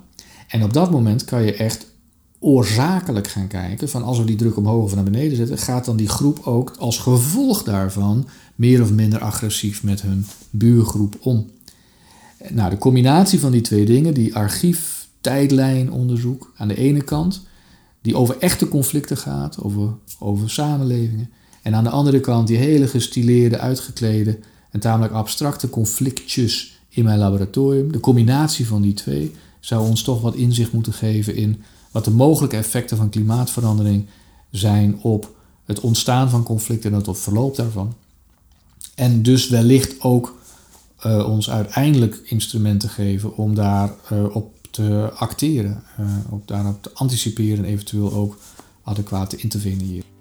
En 0.49 0.63
op 0.63 0.73
dat 0.73 0.91
moment 0.91 1.25
kan 1.25 1.43
je 1.43 1.55
echt 1.55 1.87
oorzakelijk 2.39 3.29
gaan 3.29 3.47
kijken 3.47 3.89
van 3.89 4.03
als 4.03 4.19
we 4.19 4.25
die 4.25 4.37
druk 4.37 4.57
omhoog 4.57 4.83
of 4.83 4.95
naar 4.95 5.05
beneden 5.05 5.37
zetten, 5.37 5.59
gaat 5.59 5.85
dan 5.85 5.97
die 5.97 6.09
groep 6.09 6.41
ook 6.47 6.75
als 6.79 6.99
gevolg 6.99 7.63
daarvan 7.63 8.27
meer 8.55 8.83
of 8.83 8.93
minder 8.93 9.21
agressief 9.21 9.83
met 9.83 10.03
hun 10.03 10.27
buurgroep 10.51 11.17
om. 11.21 11.51
Nou, 12.49 12.71
de 12.71 12.79
combinatie 12.79 13.41
van 13.41 13.53
die 13.53 13.61
twee 13.61 13.85
dingen, 13.85 14.15
die 14.15 14.35
archief, 14.35 15.09
tijdlijnonderzoek 15.21 16.53
aan 16.57 16.69
de 16.69 16.77
ene 16.77 17.03
kant, 17.03 17.47
die 18.03 18.17
over 18.17 18.39
echte 18.39 18.69
conflicten 18.69 19.17
gaat, 19.17 19.63
over, 19.63 19.93
over 20.19 20.51
samenlevingen, 20.51 21.31
en 21.63 21.75
aan 21.75 21.85
de 21.85 21.91
andere 21.91 22.21
kant 22.21 22.47
die 22.47 22.57
hele 22.57 22.89
gestileerde, 22.89 23.59
uitgeklede 23.59 24.39
en 24.71 24.81
tamelijk 24.81 25.13
abstracte 25.13 25.71
conflictjes 25.71 26.79
in 26.89 27.05
mijn 27.05 27.19
laboratorium. 27.19 27.93
De 27.93 28.01
combinatie 28.01 28.67
van 28.67 28.83
die 28.83 28.93
twee 28.93 29.33
zou 29.61 29.89
ons 29.89 30.03
toch 30.03 30.21
wat 30.21 30.35
inzicht 30.35 30.73
moeten 30.73 30.93
geven 30.93 31.37
in 31.37 31.63
wat 31.91 32.05
de 32.05 32.11
mogelijke 32.11 32.57
effecten 32.57 32.97
van 32.97 33.11
klimaatverandering 33.11 34.07
zijn 34.51 34.99
op 35.01 35.35
het 35.65 35.81
ontstaan 35.81 36.31
van 36.31 36.43
conflicten 36.43 36.93
en 36.93 36.97
het 37.07 37.19
verloop 37.19 37.57
daarvan. 37.57 37.95
En 38.95 39.23
dus 39.23 39.49
wellicht 39.49 40.01
ook 40.01 40.35
uh, 41.07 41.29
ons 41.29 41.51
uiteindelijk 41.51 42.21
instrumenten 42.25 42.89
geven 42.89 43.37
om 43.37 43.55
daarop 43.55 44.09
uh, 44.13 44.37
op 44.37 44.53
te 44.71 45.11
acteren, 45.15 45.83
uh, 46.01 46.07
op 46.31 46.49
daarop 46.49 46.83
te 46.83 46.91
anticiperen 46.95 47.65
en 47.65 47.71
eventueel 47.71 48.13
ook 48.13 48.39
adequaat 48.85 49.31
te 49.31 49.37
interveneren. 49.37 50.13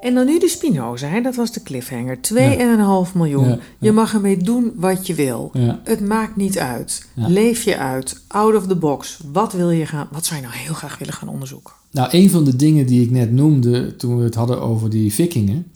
En 0.00 0.14
dan 0.14 0.26
nu 0.26 0.38
de 0.38 0.48
Spinoza, 0.48 1.06
hè? 1.06 1.20
dat 1.20 1.34
was 1.34 1.52
de 1.52 1.62
cliffhanger. 1.62 2.16
2,5 2.16 2.36
ja. 2.36 3.04
miljoen. 3.14 3.48
Ja, 3.48 3.58
je 3.78 3.92
mag 3.92 4.14
ermee 4.14 4.36
doen 4.36 4.72
wat 4.76 5.06
je 5.06 5.14
wil. 5.14 5.52
Het 5.84 6.00
maakt 6.00 6.36
niet 6.36 6.58
uit. 6.58 7.06
Leef 7.14 7.62
je 7.62 7.76
uit. 7.76 8.20
Out 8.26 8.54
of 8.54 8.66
the 8.66 8.76
box. 8.76 9.18
Wat 9.32 9.52
wil 9.52 9.70
je 9.70 9.86
gaan? 9.86 10.08
Wat 10.10 10.24
zou 10.24 10.40
je 10.40 10.46
nou 10.46 10.58
heel 10.58 10.74
graag 10.74 10.98
willen 10.98 11.14
gaan 11.14 11.28
onderzoeken? 11.28 11.72
Nou, 11.94 12.08
een 12.10 12.30
van 12.30 12.44
de 12.44 12.56
dingen 12.56 12.86
die 12.86 13.02
ik 13.02 13.10
net 13.10 13.32
noemde 13.32 13.96
toen 13.96 14.16
we 14.16 14.24
het 14.24 14.34
hadden 14.34 14.60
over 14.60 14.90
die 14.90 15.12
vikingen, 15.12 15.66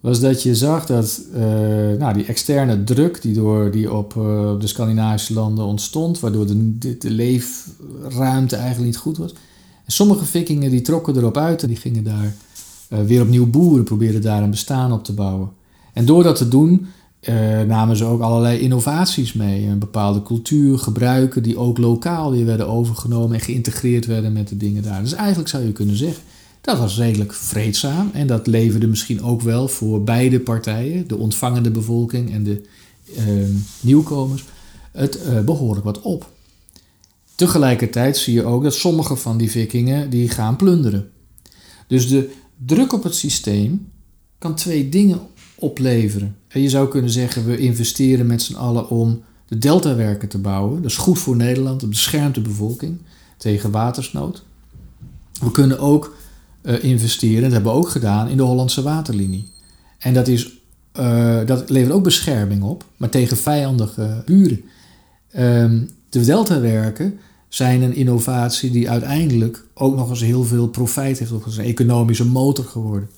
was 0.00 0.20
dat 0.20 0.42
je 0.42 0.54
zag 0.54 0.86
dat 0.86 1.22
uh, 1.34 1.40
nou, 1.98 2.14
die 2.14 2.24
externe 2.24 2.84
druk 2.84 3.22
die, 3.22 3.34
door, 3.34 3.70
die 3.70 3.92
op 3.92 4.14
uh, 4.14 4.58
de 4.58 4.66
Scandinavische 4.66 5.34
landen 5.34 5.64
ontstond, 5.64 6.20
waardoor 6.20 6.46
de, 6.46 6.78
de, 6.98 7.10
leefruimte 7.10 8.56
eigenlijk 8.56 8.86
niet 8.86 8.96
goed 8.96 9.16
was. 9.16 9.32
En 9.84 9.92
sommige 9.92 10.24
vikingen 10.24 10.70
die 10.70 10.82
trokken 10.82 11.16
erop 11.16 11.36
uit 11.36 11.62
en 11.62 11.68
die 11.68 11.76
gingen 11.76 12.04
daar 12.04 12.34
uh, 12.90 12.98
weer 13.00 13.22
opnieuw 13.22 13.46
boeren, 13.46 13.84
probeerden 13.84 14.22
daar 14.22 14.42
een 14.42 14.50
bestaan 14.50 14.92
op 14.92 15.04
te 15.04 15.12
bouwen. 15.12 15.50
En 15.92 16.04
door 16.04 16.22
dat 16.22 16.36
te 16.36 16.48
doen 16.48 16.86
namen 17.66 17.96
ze 17.96 18.04
ook 18.04 18.20
allerlei 18.20 18.58
innovaties 18.58 19.32
mee. 19.32 19.66
Een 19.66 19.78
bepaalde 19.78 20.22
cultuur, 20.22 20.78
gebruiken 20.78 21.42
die 21.42 21.58
ook 21.58 21.78
lokaal 21.78 22.30
weer 22.30 22.46
werden 22.46 22.68
overgenomen 22.68 23.34
en 23.34 23.40
geïntegreerd 23.42 24.06
werden 24.06 24.32
met 24.32 24.48
de 24.48 24.56
dingen 24.56 24.82
daar. 24.82 25.02
Dus 25.02 25.12
eigenlijk 25.12 25.48
zou 25.48 25.64
je 25.64 25.72
kunnen 25.72 25.96
zeggen 25.96 26.22
dat 26.66 26.78
was 26.78 26.96
redelijk 26.96 27.32
vreedzaam 27.32 28.10
en 28.12 28.26
dat 28.26 28.46
leverde 28.46 28.86
misschien 28.86 29.22
ook 29.22 29.42
wel 29.42 29.68
voor 29.68 30.04
beide 30.04 30.40
partijen, 30.40 31.08
de 31.08 31.16
ontvangende 31.16 31.70
bevolking 31.70 32.32
en 32.32 32.44
de 32.44 32.62
uh, 33.18 33.24
nieuwkomers, 33.80 34.44
het 34.92 35.18
uh, 35.26 35.40
behoorlijk 35.40 35.84
wat 35.84 36.00
op. 36.00 36.30
Tegelijkertijd 37.34 38.16
zie 38.16 38.34
je 38.34 38.44
ook 38.44 38.62
dat 38.62 38.74
sommige 38.74 39.16
van 39.16 39.36
die 39.36 39.50
vikingen 39.50 40.10
die 40.10 40.28
gaan 40.28 40.56
plunderen. 40.56 41.10
Dus 41.86 42.08
de 42.08 42.30
druk 42.64 42.92
op 42.92 43.02
het 43.02 43.14
systeem 43.14 43.88
kan 44.38 44.54
twee 44.54 44.88
dingen 44.88 45.20
opleveren. 45.54 46.36
Je 46.62 46.68
zou 46.68 46.88
kunnen 46.88 47.10
zeggen, 47.10 47.46
we 47.46 47.58
investeren 47.58 48.26
met 48.26 48.42
z'n 48.42 48.54
allen 48.54 48.90
om 48.90 49.22
de 49.48 49.58
deltawerken 49.58 50.28
te 50.28 50.38
bouwen. 50.38 50.82
Dat 50.82 50.90
is 50.90 50.96
goed 50.96 51.18
voor 51.18 51.36
Nederland, 51.36 51.80
het 51.80 51.90
beschermt 51.90 52.34
de 52.34 52.40
bevolking 52.40 52.98
tegen 53.36 53.70
watersnood. 53.70 54.44
We 55.40 55.50
kunnen 55.50 55.78
ook 55.78 56.16
uh, 56.62 56.84
investeren, 56.84 57.42
dat 57.42 57.52
hebben 57.52 57.72
we 57.72 57.78
ook 57.78 57.88
gedaan, 57.88 58.28
in 58.28 58.36
de 58.36 58.42
Hollandse 58.42 58.82
waterlinie. 58.82 59.48
En 59.98 60.14
dat, 60.14 60.28
is, 60.28 60.58
uh, 61.00 61.40
dat 61.46 61.70
levert 61.70 61.92
ook 61.92 62.02
bescherming 62.02 62.62
op, 62.62 62.84
maar 62.96 63.08
tegen 63.08 63.36
vijandige 63.36 64.22
buren. 64.26 64.60
Um, 65.38 65.90
de 66.08 66.24
deltawerken 66.24 67.18
zijn 67.48 67.82
een 67.82 67.94
innovatie 67.94 68.70
die 68.70 68.90
uiteindelijk 68.90 69.64
ook 69.74 69.96
nog 69.96 70.10
eens 70.10 70.20
heel 70.20 70.44
veel 70.44 70.68
profijt 70.68 71.18
heeft 71.18 71.32
opgezet. 71.32 71.64
Een 71.64 71.70
economische 71.70 72.26
motor 72.26 72.64
geworden. 72.64 73.10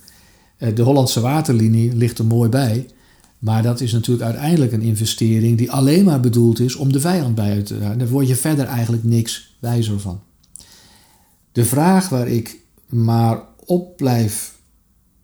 Uh, 0.58 0.74
de 0.74 0.82
Hollandse 0.82 1.20
waterlinie 1.20 1.94
ligt 1.94 2.18
er 2.18 2.24
mooi 2.24 2.48
bij. 2.48 2.86
Maar 3.38 3.62
dat 3.62 3.80
is 3.80 3.92
natuurlijk 3.92 4.26
uiteindelijk 4.26 4.72
een 4.72 4.82
investering 4.82 5.58
die 5.58 5.72
alleen 5.72 6.04
maar 6.04 6.20
bedoeld 6.20 6.60
is 6.60 6.74
om 6.74 6.92
de 6.92 7.00
vijand 7.00 7.34
bij 7.34 7.62
te 7.62 7.74
houden. 7.74 7.98
Daar 7.98 8.08
word 8.08 8.28
je 8.28 8.36
verder 8.36 8.64
eigenlijk 8.64 9.04
niks 9.04 9.56
wijzer 9.58 10.00
van. 10.00 10.20
De 11.52 11.64
vraag 11.64 12.08
waar 12.08 12.28
ik 12.28 12.60
maar 12.86 13.42
op 13.64 13.96
blijf 13.96 14.58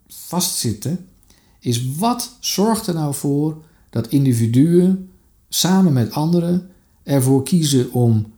vastzitten, 0.06 1.06
is 1.60 1.96
wat 1.96 2.36
zorgt 2.40 2.86
er 2.86 2.94
nou 2.94 3.14
voor 3.14 3.62
dat 3.90 4.08
individuen 4.08 5.10
samen 5.48 5.92
met 5.92 6.12
anderen 6.12 6.68
ervoor 7.02 7.42
kiezen 7.42 7.92
om 7.92 8.32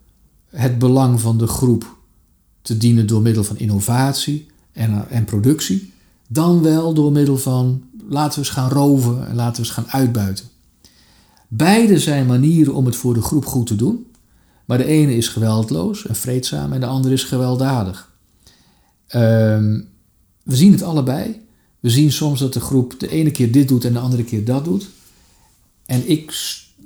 het 0.51 0.79
belang 0.79 1.21
van 1.21 1.39
de 1.39 1.47
groep 1.47 1.97
te 2.63 2.77
dienen 2.77 3.07
door 3.07 3.23
middel 3.23 3.45
van 3.45 3.59
innovatie 3.59 4.47
en, 4.73 5.09
en 5.11 5.25
productie, 5.25 5.93
dan 6.29 6.63
wel 6.63 6.95
door 6.95 7.13
middel 7.13 7.39
van 7.39 7.83
laten 8.09 8.41
we 8.41 8.47
eens 8.47 8.55
gaan 8.55 8.71
roven 8.71 9.29
en 9.29 9.35
laten 9.35 9.63
we 9.63 9.69
eens 9.69 9.77
gaan 9.77 9.91
uitbuiten. 9.91 10.45
Beide 11.49 11.99
zijn 11.99 12.27
manieren 12.27 12.75
om 12.75 12.87
het 12.87 12.97
voor 12.97 13.15
de 13.15 13.23
groep 13.23 13.47
goed 13.47 13.67
te 13.67 13.77
doen, 13.77 14.07
maar 14.65 14.79
de 14.79 14.85
ene 14.85 15.17
is 15.17 15.29
geweldloos 15.29 16.07
en 16.07 16.17
vreedzaam 16.17 16.73
en 16.73 16.81
de 16.81 16.87
andere 16.87 17.15
is 17.15 17.25
gewelddadig. 17.25 18.15
Um, 19.15 19.89
we 20.43 20.57
zien 20.57 20.73
het 20.73 20.83
allebei. 20.83 21.41
We 21.81 21.91
zien 21.91 22.13
soms 22.13 22.41
dat 22.41 22.53
de 22.53 22.61
groep 22.61 22.95
de 22.99 23.09
ene 23.09 23.31
keer 23.31 23.53
dit 23.53 23.69
doet 23.69 23.85
en 23.85 23.93
de 23.93 23.99
andere 23.99 24.25
keer 24.25 24.45
dat 24.45 24.65
doet. 24.65 24.89
En 25.87 26.11
ik, 26.11 26.35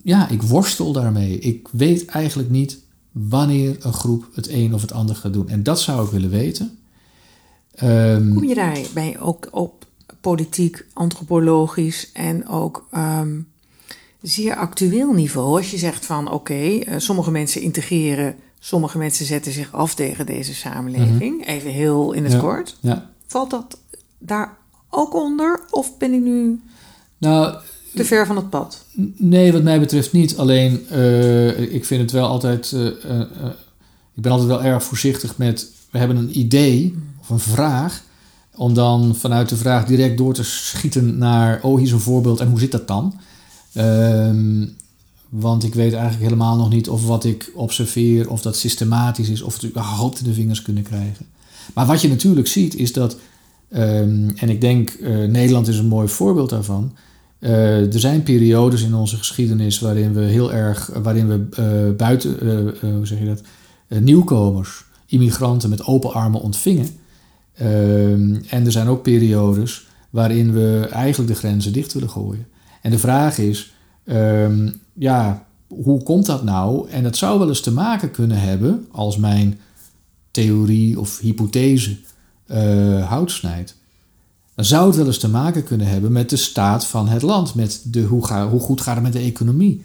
ja, 0.03 0.29
ik 0.29 0.43
worstel 0.43 0.93
daarmee. 0.93 1.39
Ik 1.39 1.69
weet 1.73 2.05
eigenlijk 2.05 2.51
niet 2.51 2.79
wanneer 3.13 3.77
een 3.81 3.93
groep 3.93 4.29
het 4.35 4.49
een 4.49 4.75
of 4.75 4.81
het 4.81 4.93
ander 4.93 5.17
gaat 5.17 5.33
doen. 5.33 5.49
En 5.49 5.63
dat 5.63 5.81
zou 5.81 6.05
ik 6.05 6.11
willen 6.11 6.31
weten. 6.31 6.79
Um, 7.83 8.35
Kom 8.35 8.45
je 8.45 8.55
daarbij 8.55 9.17
ook 9.21 9.49
op 9.51 9.85
politiek, 10.21 10.85
antropologisch 10.93 12.13
en 12.13 12.49
ook 12.49 12.89
um, 12.95 13.49
zeer 14.23 14.57
actueel 14.57 15.13
niveau? 15.13 15.57
Als 15.57 15.71
je 15.71 15.79
zegt 15.79 16.07
van 16.07 16.31
oké, 16.31 16.79
eh, 16.79 16.95
sommige 16.99 17.31
mensen 17.31 17.61
integreren 17.61 18.37
Sommige 18.63 18.99
mensen 18.99 19.27
zetten 19.27 19.53
zich 19.53 19.73
af 19.73 19.95
tegen 19.95 20.27
deze 20.27 20.55
samenleving. 20.55 21.39
Mhm. 21.39 21.49
Even 21.49 21.71
heel 21.71 22.13
in 22.13 22.25
het 22.25 22.39
kort. 22.39 22.77
Ja. 22.81 23.11
Valt 23.27 23.51
dat 23.51 23.79
daar 24.19 24.57
ook 24.91 25.15
onder? 25.15 25.61
Of 25.71 25.99
ben 25.99 26.13
ik 26.13 26.21
nu 26.21 26.61
nou, 27.19 27.57
te 27.95 28.05
ver 28.05 28.27
van 28.27 28.37
het 28.37 28.51
pad? 28.51 28.85
Nee, 29.17 29.53
wat 29.53 29.63
mij 29.63 29.81
betreft 29.81 30.13
niet. 30.13 30.37
Alleen, 30.37 30.87
uh, 30.93 31.73
ik 31.75 31.85
vind 31.85 32.01
het 32.01 32.11
wel 32.11 32.27
altijd... 32.27 32.73
Uh, 32.75 32.81
uh, 32.85 33.21
ik 34.15 34.23
ben 34.23 34.33
altijd 34.33 34.49
wel 34.51 34.63
erg 34.63 34.83
voorzichtig 34.83 35.39
met... 35.39 35.71
We 35.91 35.99
hebben 35.99 36.17
een 36.17 36.39
idee 36.39 36.95
of 36.95 37.10
een 37.31 37.39
vraag... 37.39 38.03
om 38.57 38.75
dan 38.75 39.17
vanuit 39.17 39.49
de 39.49 39.57
vraag 39.57 39.85
direct 39.87 40.19
door 40.19 40.35
te 40.35 40.45
schieten 40.45 41.19
naar... 41.19 41.63
oh, 41.63 41.77
hier 41.77 41.87
is 41.87 41.93
een 41.93 42.01
voorbeeld 42.01 42.41
en 42.41 42.49
hoe 42.49 42.59
zit 42.59 42.73
dat 42.73 42.89
dan? 42.89 43.21
Ehm 43.73 44.65
want 45.31 45.65
ik 45.65 45.75
weet 45.75 45.93
eigenlijk 45.93 46.23
helemaal 46.23 46.57
nog 46.57 46.71
niet 46.71 46.89
of 46.89 47.07
wat 47.07 47.25
ik 47.25 47.51
observeer, 47.55 48.31
of 48.31 48.43
dat 48.43 48.57
systematisch 48.57 49.29
is, 49.29 49.43
of 49.43 49.55
het 49.55 49.65
überhaupt 49.65 50.19
in 50.19 50.25
de 50.25 50.35
vingers 50.35 50.63
kunnen 50.63 50.83
krijgen. 50.83 51.27
Maar 51.75 51.87
wat 51.87 52.01
je 52.01 52.09
natuurlijk 52.09 52.47
ziet 52.47 52.75
is 52.75 52.93
dat, 52.93 53.17
um, 53.73 54.31
en 54.37 54.49
ik 54.49 54.61
denk 54.61 54.97
uh, 55.01 55.29
Nederland 55.29 55.69
is 55.69 55.79
een 55.79 55.87
mooi 55.87 56.09
voorbeeld 56.09 56.51
daarvan. 56.51 56.93
Uh, 57.39 57.95
er 57.95 58.01
zijn 58.01 58.23
periodes 58.23 58.83
in 58.83 58.95
onze 58.95 59.17
geschiedenis 59.17 59.79
waarin 59.79 60.13
we 60.13 60.21
heel 60.21 60.53
erg, 60.53 60.91
waarin 61.03 61.29
we 61.29 61.47
uh, 61.91 61.97
buiten, 61.97 62.31
hoe 62.81 63.07
zeg 63.07 63.19
je 63.19 63.25
dat, 63.25 63.43
nieuwkomers, 64.03 64.85
immigranten 65.07 65.71
met 65.71 65.85
open 65.85 66.13
armen 66.13 66.41
ontvingen. 66.41 66.89
Ehm, 67.61 68.35
en 68.49 68.65
er 68.65 68.73
zijn 68.73 68.89
ook 68.89 69.03
periodes 69.03 69.87
waarin 70.11 70.53
we 70.53 70.89
eigenlijk 70.91 71.33
de 71.33 71.39
grenzen 71.39 71.73
dicht 71.73 71.93
willen 71.93 72.11
gooien. 72.11 72.47
En 72.83 72.91
de 72.91 72.99
vraag 72.99 73.39
is, 73.39 73.73
um, 74.05 74.81
ja, 74.93 75.47
hoe 75.67 76.03
komt 76.03 76.27
dat 76.27 76.45
nou? 76.45 76.89
En 76.89 77.03
dat 77.03 77.17
zou 77.17 77.39
wel 77.39 77.49
eens 77.49 77.61
te 77.61 77.73
maken 77.73 78.11
kunnen 78.11 78.41
hebben, 78.41 78.87
als 78.91 79.17
mijn 79.17 79.59
theorie 80.31 81.01
of 81.01 81.19
hypothese 81.19 81.97
uh, 82.47 83.09
hout 83.09 83.31
snijdt. 83.31 83.77
Dan 84.55 84.65
zou 84.65 84.87
het 84.87 84.97
wel 84.97 85.07
eens 85.07 85.19
te 85.19 85.29
maken 85.29 85.65
kunnen 85.65 85.87
hebben 85.87 86.13
met 86.13 86.31
de 86.31 86.37
staat 86.37 86.87
van 86.87 87.09
het 87.09 87.23
land. 87.23 87.55
Met 87.55 87.83
de, 87.85 88.03
hoe, 88.03 88.27
ga, 88.27 88.49
hoe 88.49 88.61
goed 88.61 88.81
gaat 88.81 88.95
het 88.95 89.05
met 89.05 89.13
de 89.13 89.19
economie? 89.19 89.85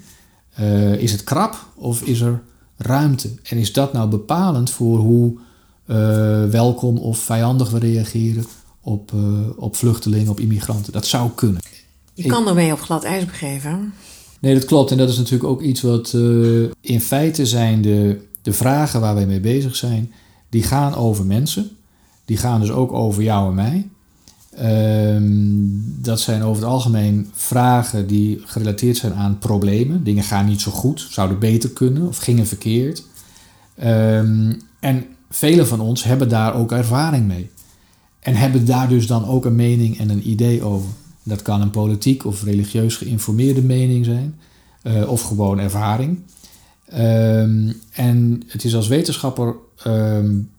Uh, 0.60 0.94
is 0.94 1.12
het 1.12 1.24
krap 1.24 1.66
of 1.76 2.02
is 2.02 2.22
er 2.22 2.42
ruimte? 2.78 3.30
En 3.44 3.58
is 3.58 3.74
dat 3.74 3.94
nou 3.94 4.10
bepalend 4.10 4.70
voor 4.70 4.98
hoe 4.98 5.38
welkom 6.50 6.98
of 6.98 7.18
vijandig 7.18 7.80
reageren 7.80 8.46
op, 8.82 9.12
op 9.56 9.76
vluchtelingen, 9.76 10.32
op 10.32 10.40
immigranten? 10.40 10.94
Dat 10.94 11.06
zou 11.06 11.30
kunnen. 11.36 11.62
Je 12.14 12.28
kan 12.28 12.48
ermee 12.48 12.72
op 12.72 12.82
glad 12.82 13.04
ijs 13.04 13.26
begeven. 13.26 13.94
Nee, 14.40 14.54
dat 14.54 14.66
klopt. 14.66 14.92
En 14.92 14.98
dat 14.98 15.10
is 15.10 15.18
natuurlijk 15.18 15.50
ook 15.50 15.62
iets 15.62 15.82
wat 15.82 16.14
uh, 16.16 16.70
in 16.82 17.02
feite 17.02 17.46
zijn 17.46 17.82
de, 17.82 18.22
de 18.42 18.54
vragen 18.54 19.02
waar 19.02 19.16
wij 19.16 19.26
mee 19.26 19.40
bezig 19.40 19.76
zijn, 19.76 20.12
die 20.50 20.64
gaan 20.64 20.96
over 20.96 21.26
mensen. 21.26 21.70
Die 22.26 22.38
gaan 22.38 22.60
dus 22.60 22.72
ook 22.72 22.92
over 22.92 23.24
jou 23.24 23.50
en 23.50 23.56
mij. 23.56 23.88
Um, 25.16 26.02
dat 26.02 26.20
zijn 26.20 26.44
over 26.44 26.64
het 26.64 26.72
algemeen 26.72 27.30
vragen 27.34 28.08
die 28.08 28.42
gerelateerd 28.46 28.98
zijn 28.98 29.14
aan 29.14 29.40
problemen. 29.40 30.04
Dingen 30.04 30.24
gaan 30.24 30.46
niet 30.46 30.62
zo 30.62 30.72
goed, 30.72 31.08
zouden 31.10 31.40
beter 31.40 31.70
kunnen 31.70 32.08
of 32.08 32.18
gingen 32.18 32.48
verkeerd. 32.48 33.04
Um, 33.84 34.62
en 34.80 35.06
velen 35.36 35.68
van 35.68 35.80
ons 35.80 36.04
hebben 36.04 36.30
daar 36.30 36.56
ook 36.56 36.72
ervaring 36.72 37.28
mee. 37.28 37.50
En 38.20 38.36
hebben 38.36 38.66
daar 38.66 38.90
dus 38.90 39.08
dan 39.08 39.26
ook 39.26 39.46
een 39.46 39.56
mening 39.56 40.00
en 40.00 40.10
een 40.10 40.30
idee 40.30 40.64
over. 40.64 40.90
Dat 41.24 41.42
kan 41.42 41.62
een 41.62 41.70
politiek 41.70 42.26
of 42.26 42.44
religieus 42.44 42.96
geïnformeerde 42.96 43.62
mening 43.62 44.06
zijn, 44.06 44.40
uh, 44.84 45.10
of 45.10 45.22
gewoon 45.22 45.60
ervaring. 45.60 46.20
Um, 46.94 47.82
en 47.92 48.44
het 48.48 48.64
is 48.64 48.76
als 48.76 48.88
wetenschapper 48.88 49.56
um, 49.88 50.50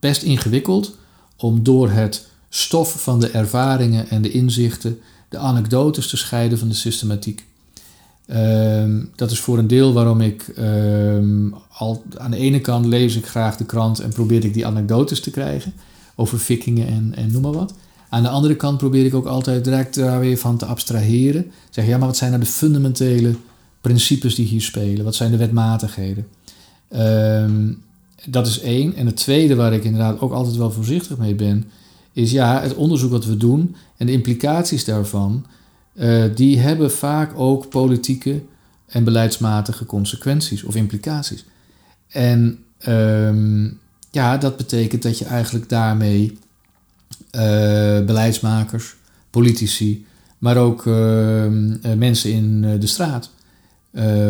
best 0.00 0.22
ingewikkeld 0.22 0.96
om 1.36 1.62
door 1.62 1.90
het 1.90 2.28
stof 2.48 3.02
van 3.02 3.20
de 3.20 3.28
ervaringen 3.28 4.08
en 4.08 4.22
de 4.22 4.30
inzichten 4.30 4.98
de 5.28 5.38
anekdotes 5.38 6.08
te 6.08 6.16
scheiden 6.16 6.58
van 6.58 6.68
de 6.68 6.74
systematiek. 6.74 7.46
Um, 8.34 9.10
dat 9.14 9.30
is 9.30 9.40
voor 9.40 9.58
een 9.58 9.66
deel 9.66 9.92
waarom 9.92 10.20
ik 10.20 10.54
al 11.72 12.02
aan 12.16 12.30
de 12.30 12.36
ene 12.36 12.60
kant 12.60 12.86
lees 12.86 13.16
ik 13.16 13.26
graag 13.26 13.56
de 13.56 13.64
krant 13.64 14.00
en 14.00 14.10
probeer 14.10 14.44
ik 14.44 14.54
die 14.54 14.66
anekdotes 14.66 15.20
te 15.20 15.30
krijgen 15.30 15.72
over 16.14 16.38
vikingen 16.38 16.86
en, 16.86 17.12
en 17.16 17.32
noem 17.32 17.42
maar 17.42 17.52
wat. 17.52 17.74
Aan 18.08 18.22
de 18.22 18.28
andere 18.28 18.56
kant 18.56 18.78
probeer 18.78 19.04
ik 19.04 19.14
ook 19.14 19.26
altijd 19.26 19.64
direct 19.64 19.94
daar 19.94 20.20
weer 20.20 20.38
van 20.38 20.56
te 20.56 20.66
abstraheren. 20.66 21.50
Zeg, 21.70 21.86
ja, 21.86 21.98
maar 21.98 22.06
wat 22.06 22.16
zijn 22.16 22.30
nou 22.30 22.42
de 22.42 22.48
fundamentele 22.48 23.34
principes 23.80 24.34
die 24.34 24.46
hier 24.46 24.62
spelen? 24.62 25.04
Wat 25.04 25.14
zijn 25.14 25.30
de 25.30 25.36
wetmatigheden? 25.36 26.26
Um, 26.96 27.82
dat 28.26 28.46
is 28.46 28.60
één. 28.60 28.94
En 28.94 29.06
het 29.06 29.16
tweede 29.16 29.54
waar 29.54 29.72
ik 29.72 29.84
inderdaad 29.84 30.20
ook 30.20 30.32
altijd 30.32 30.56
wel 30.56 30.70
voorzichtig 30.70 31.16
mee 31.16 31.34
ben, 31.34 31.64
is 32.12 32.30
ja, 32.30 32.60
het 32.60 32.74
onderzoek 32.74 33.10
wat 33.10 33.24
we 33.24 33.36
doen 33.36 33.76
en 33.96 34.06
de 34.06 34.12
implicaties 34.12 34.84
daarvan, 34.84 35.44
uh, 35.98 36.24
die 36.34 36.58
hebben 36.58 36.90
vaak 36.90 37.32
ook 37.38 37.68
politieke 37.68 38.42
en 38.86 39.04
beleidsmatige 39.04 39.86
consequenties 39.86 40.62
of 40.62 40.74
implicaties. 40.74 41.44
En 42.08 42.58
um, 42.88 43.78
ja, 44.10 44.36
dat 44.36 44.56
betekent 44.56 45.02
dat 45.02 45.18
je 45.18 45.24
eigenlijk 45.24 45.68
daarmee 45.68 46.38
uh, 47.32 48.04
beleidsmakers, 48.04 48.94
politici, 49.30 50.06
maar 50.38 50.56
ook 50.56 50.84
uh, 50.84 51.46
mensen 51.96 52.32
in 52.32 52.60
de 52.80 52.86
straat 52.86 53.30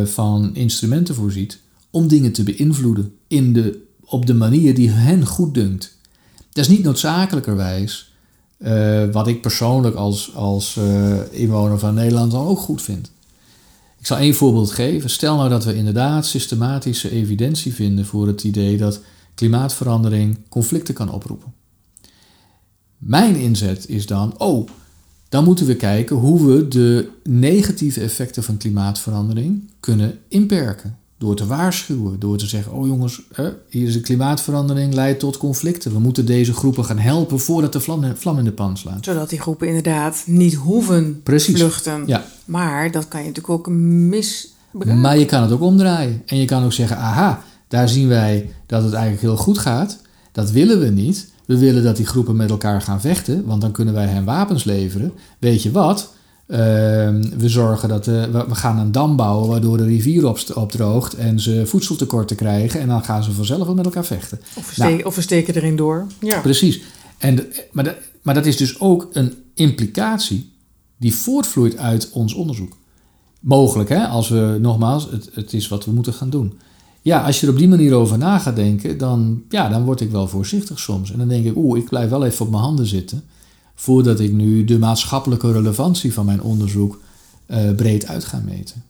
van 0.05 0.55
instrumenten 0.55 1.15
voorziet 1.15 1.59
om 1.91 2.09
dingen 2.09 2.33
te 2.33 2.43
beïnvloeden 2.43 3.15
in 3.29 3.53
de, 3.53 3.83
op 4.05 4.27
de 4.27 4.35
manier 4.35 4.75
die 4.75 4.91
hen 4.91 5.27
goed 5.27 5.55
dunkt. 5.55 5.99
Dat 6.53 6.65
is 6.65 6.71
niet 6.71 6.83
noodzakelijkerwijs 6.83 8.16
uh, 8.59 9.05
wat 9.13 9.29
ik 9.29 9.41
persoonlijk 9.41 9.97
als, 9.97 10.35
als 10.35 10.77
uh, 10.77 11.17
inwoner 11.31 11.79
van 11.79 11.95
Nederland 11.95 12.33
dan 12.33 12.47
ook 12.47 12.59
goed 12.59 12.83
vind. 12.83 13.11
Ik 13.99 14.07
zal 14.07 14.17
één 14.17 14.35
voorbeeld 14.35 14.71
geven. 14.71 15.11
Stel 15.11 15.37
nou 15.37 15.49
dat 15.49 15.65
we 15.65 15.75
inderdaad 15.75 16.27
systematische 16.27 17.11
evidentie 17.11 17.75
vinden 17.75 18.07
voor 18.07 18.27
het 18.27 18.45
idee 18.45 18.77
dat 18.77 19.01
klimaatverandering 19.35 20.39
conflicten 20.49 20.95
kan 20.95 21.11
oproepen. 21.11 21.53
Mijn 22.99 23.37
inzet 23.37 23.89
is 23.89 24.07
dan, 24.07 24.39
oh, 24.39 24.69
dan 25.29 25.45
moeten 25.45 25.67
we 25.67 25.77
kijken 25.77 26.17
hoe 26.17 26.47
we 26.47 26.69
de 26.69 27.09
negatieve 27.23 28.01
effecten 28.01 28.43
van 28.43 28.57
klimaatverandering 28.57 29.71
kunnen 29.81 30.19
inperken. 30.29 30.99
Door 31.19 31.37
te 31.37 31.47
waarschuwen, 31.47 32.19
door 32.19 32.37
te 32.37 32.47
zeggen: 32.47 32.73
Oh 32.73 32.87
jongens, 32.87 33.23
hier 33.69 33.87
is 33.87 33.93
de 33.93 34.01
klimaatverandering, 34.01 34.95
leidt 34.95 35.21
tot 35.21 35.37
conflicten. 35.37 35.93
We 35.93 35.99
moeten 35.99 36.27
deze 36.27 36.53
groepen 36.53 36.85
gaan 36.85 36.99
helpen 36.99 37.41
voordat 37.41 37.73
de 37.73 37.81
vlam, 37.81 38.17
vlam 38.17 38.39
in 38.39 38.45
de 38.45 38.53
pan 38.53 38.77
slaat. 38.77 39.05
Zodat 39.05 39.31
die 39.31 39.41
groepen 39.41 39.67
inderdaad 39.67 40.23
niet 40.27 40.55
hoeven 40.55 41.23
Precies. 41.23 41.57
vluchten. 41.57 42.03
Ja. 42.07 42.25
Maar 42.45 42.91
dat 42.91 43.09
kan 43.09 43.21
je 43.21 43.27
natuurlijk 43.27 43.55
ook 43.55 43.69
misbruiken. 43.75 45.01
Maar 45.01 45.19
je 45.19 45.25
kan 45.25 45.43
het 45.43 45.53
ook 45.53 45.61
omdraaien. 45.63 46.23
En 46.27 46.37
je 46.37 46.45
kan 46.45 46.65
ook 46.65 46.73
zeggen: 46.73 46.97
Aha, 46.97 47.43
daar 47.69 47.89
zien 47.89 48.09
wij 48.09 48.51
dat 48.67 48.83
het 48.83 48.93
eigenlijk 48.93 49.23
heel 49.23 49.37
goed 49.37 49.59
gaat. 49.59 49.99
Dat 50.33 50.51
willen 50.51 50.81
we 50.81 50.89
niet. 50.89 51.31
We 51.45 51.59
willen 51.59 51.83
dat 51.83 51.97
die 51.97 52.07
groepen 52.07 52.37
met 52.37 52.51
elkaar 52.51 52.83
gaan 52.83 53.01
vechten, 53.01 53.45
want 53.45 53.61
dan 53.61 53.73
kunnen 53.73 53.95
wij 53.95 54.07
hen 54.07 54.25
wapens 54.25 54.65
leveren. 54.65 55.13
Weet 55.39 55.63
je 55.63 55.71
wat? 55.71 56.15
Ehm, 56.47 57.23
we 57.37 57.49
zorgen 57.49 57.89
dat 57.89 58.07
uh, 58.07 58.25
we, 58.25 58.55
gaan 58.55 58.79
een 58.79 58.93
dam 58.93 59.17
bouwen 59.17 59.49
waardoor 59.49 59.77
de 59.77 59.85
rivier 59.85 60.27
op, 60.27 60.39
opdroogt 60.55 61.15
en 61.15 61.41
ze 61.41 61.67
voedseltekorten 61.67 62.37
krijgen 62.37 62.81
en 62.81 62.89
dan 62.89 63.05
gaan 63.05 63.25
ze 63.25 63.33
vanzelf 63.33 63.67
wel 63.67 63.75
met 63.75 63.85
elkaar 63.85 64.05
vechten. 64.05 64.41
Of, 64.57 64.77
we 64.77 64.83
nou, 64.83 65.03
of 65.03 65.15
we 65.15 65.21
steken 65.21 65.55
erin 65.55 65.77
door. 65.77 66.07
Ja. 66.21 66.41
Precies. 66.41 66.81
En, 67.19 67.47
maar, 67.73 67.85
dat, 67.85 67.95
maar 68.23 68.35
dat 68.35 68.47
is 68.47 68.57
dus 68.57 68.81
ook 68.81 69.09
een 69.13 69.35
implicatie 69.55 70.53
die 70.97 71.15
voortvloeit 71.15 71.77
uit 71.77 72.11
ons 72.11 72.35
onderzoek. 72.35 72.77
Mogelijk, 73.41 73.89
hè, 73.89 74.07
als 74.07 74.29
we 74.29 74.59
nogmaals, 74.61 75.11
het, 75.11 75.31
het 75.33 75.53
is 75.53 75.69
wat 75.69 75.85
we 75.85 75.93
moeten 75.93 76.13
gaan 76.13 76.31
doen. 76.31 76.59
Ja, 77.03 77.23
als 77.23 77.41
je 77.41 77.47
er 77.47 77.53
op 77.53 77.59
die 77.59 77.69
manier 77.69 77.95
over 77.95 78.19
na 78.19 78.39
gaat 78.39 78.57
denken, 78.57 78.99
dan, 78.99 79.43
ja, 79.49 79.69
dan 79.69 79.85
word 79.85 80.01
ik 80.01 80.11
wel 80.11 80.29
voorzichtig 80.29 80.79
soms. 80.79 81.13
En 81.13 81.19
dan 81.19 81.29
denk 81.29 81.45
ik, 81.45 81.57
oeh, 81.57 81.79
ik 81.79 81.89
blijf 81.89 82.11
wel 82.11 82.25
even 82.25 82.45
op 82.45 82.51
mijn 82.51 82.63
handen 82.63 82.87
zitten 82.87 83.25
voordat 83.77 84.21
ik 84.21 84.33
nu 84.33 84.65
de 84.65 84.79
maatschappelijke 84.79 85.53
relevantie 85.53 86.13
van 86.13 86.27
mijn 86.27 86.43
onderzoek 86.43 87.01
uh, 87.47 87.75
breed 87.75 88.07
uit 88.07 88.25
ga 88.25 88.43
meten. 88.45 88.83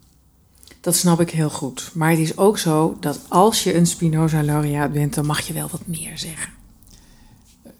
Dat 0.80 0.96
snap 0.96 1.20
ik 1.20 1.30
heel 1.30 1.50
goed. 1.50 1.90
Maar 1.94 2.10
het 2.10 2.18
is 2.18 2.36
ook 2.36 2.58
zo 2.58 2.96
dat 3.00 3.20
als 3.28 3.64
je 3.64 3.74
een 3.74 3.86
Spinoza-laureaat 3.86 4.92
bent, 4.92 5.14
dan 5.14 5.26
mag 5.26 5.40
je 5.40 5.52
wel 5.52 5.68
wat 5.70 5.86
meer 5.86 6.18
zeggen. 6.18 6.52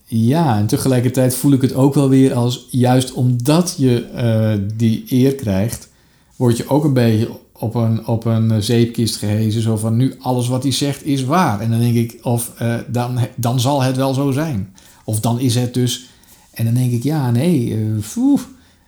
Ja, 0.04 0.58
en 0.58 0.66
tegelijkertijd 0.66 1.34
voel 1.34 1.52
ik 1.52 1.62
het 1.62 1.74
ook 1.74 1.94
wel 1.94 2.08
weer 2.08 2.34
als 2.34 2.66
juist 2.70 3.12
omdat 3.12 3.74
je 3.78 4.10
uh, 4.14 4.68
die 4.76 5.04
eer 5.08 5.34
krijgt, 5.34 5.88
word 6.36 6.56
je 6.56 6.68
ook 6.68 6.84
een 6.84 6.92
beetje 6.92 7.30
op 7.52 7.74
een, 7.74 8.06
op 8.06 8.24
een 8.24 8.62
zeepkist 8.62 9.16
gehezen. 9.16 9.62
Zo 9.62 9.76
van 9.76 9.96
nu 9.96 10.14
alles 10.18 10.48
wat 10.48 10.62
hij 10.62 10.72
zegt 10.72 11.04
is 11.04 11.24
waar. 11.24 11.60
En 11.60 11.70
dan 11.70 11.80
denk 11.80 11.96
ik, 11.96 12.18
of 12.22 12.52
uh, 12.62 12.74
dan, 12.88 13.18
dan 13.36 13.60
zal 13.60 13.82
het 13.82 13.96
wel 13.96 14.14
zo 14.14 14.30
zijn. 14.30 14.74
Of 15.04 15.20
dan 15.20 15.40
is 15.40 15.54
het 15.54 15.74
dus 15.74 16.08
en 16.56 16.64
dan 16.64 16.74
denk 16.74 16.92
ik, 16.92 17.02
ja, 17.02 17.30
nee, 17.30 17.68
uh, 17.68 18.38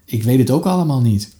ik 0.04 0.22
weet 0.22 0.38
het 0.38 0.50
ook 0.50 0.64
allemaal 0.64 1.00
niet. 1.00 1.36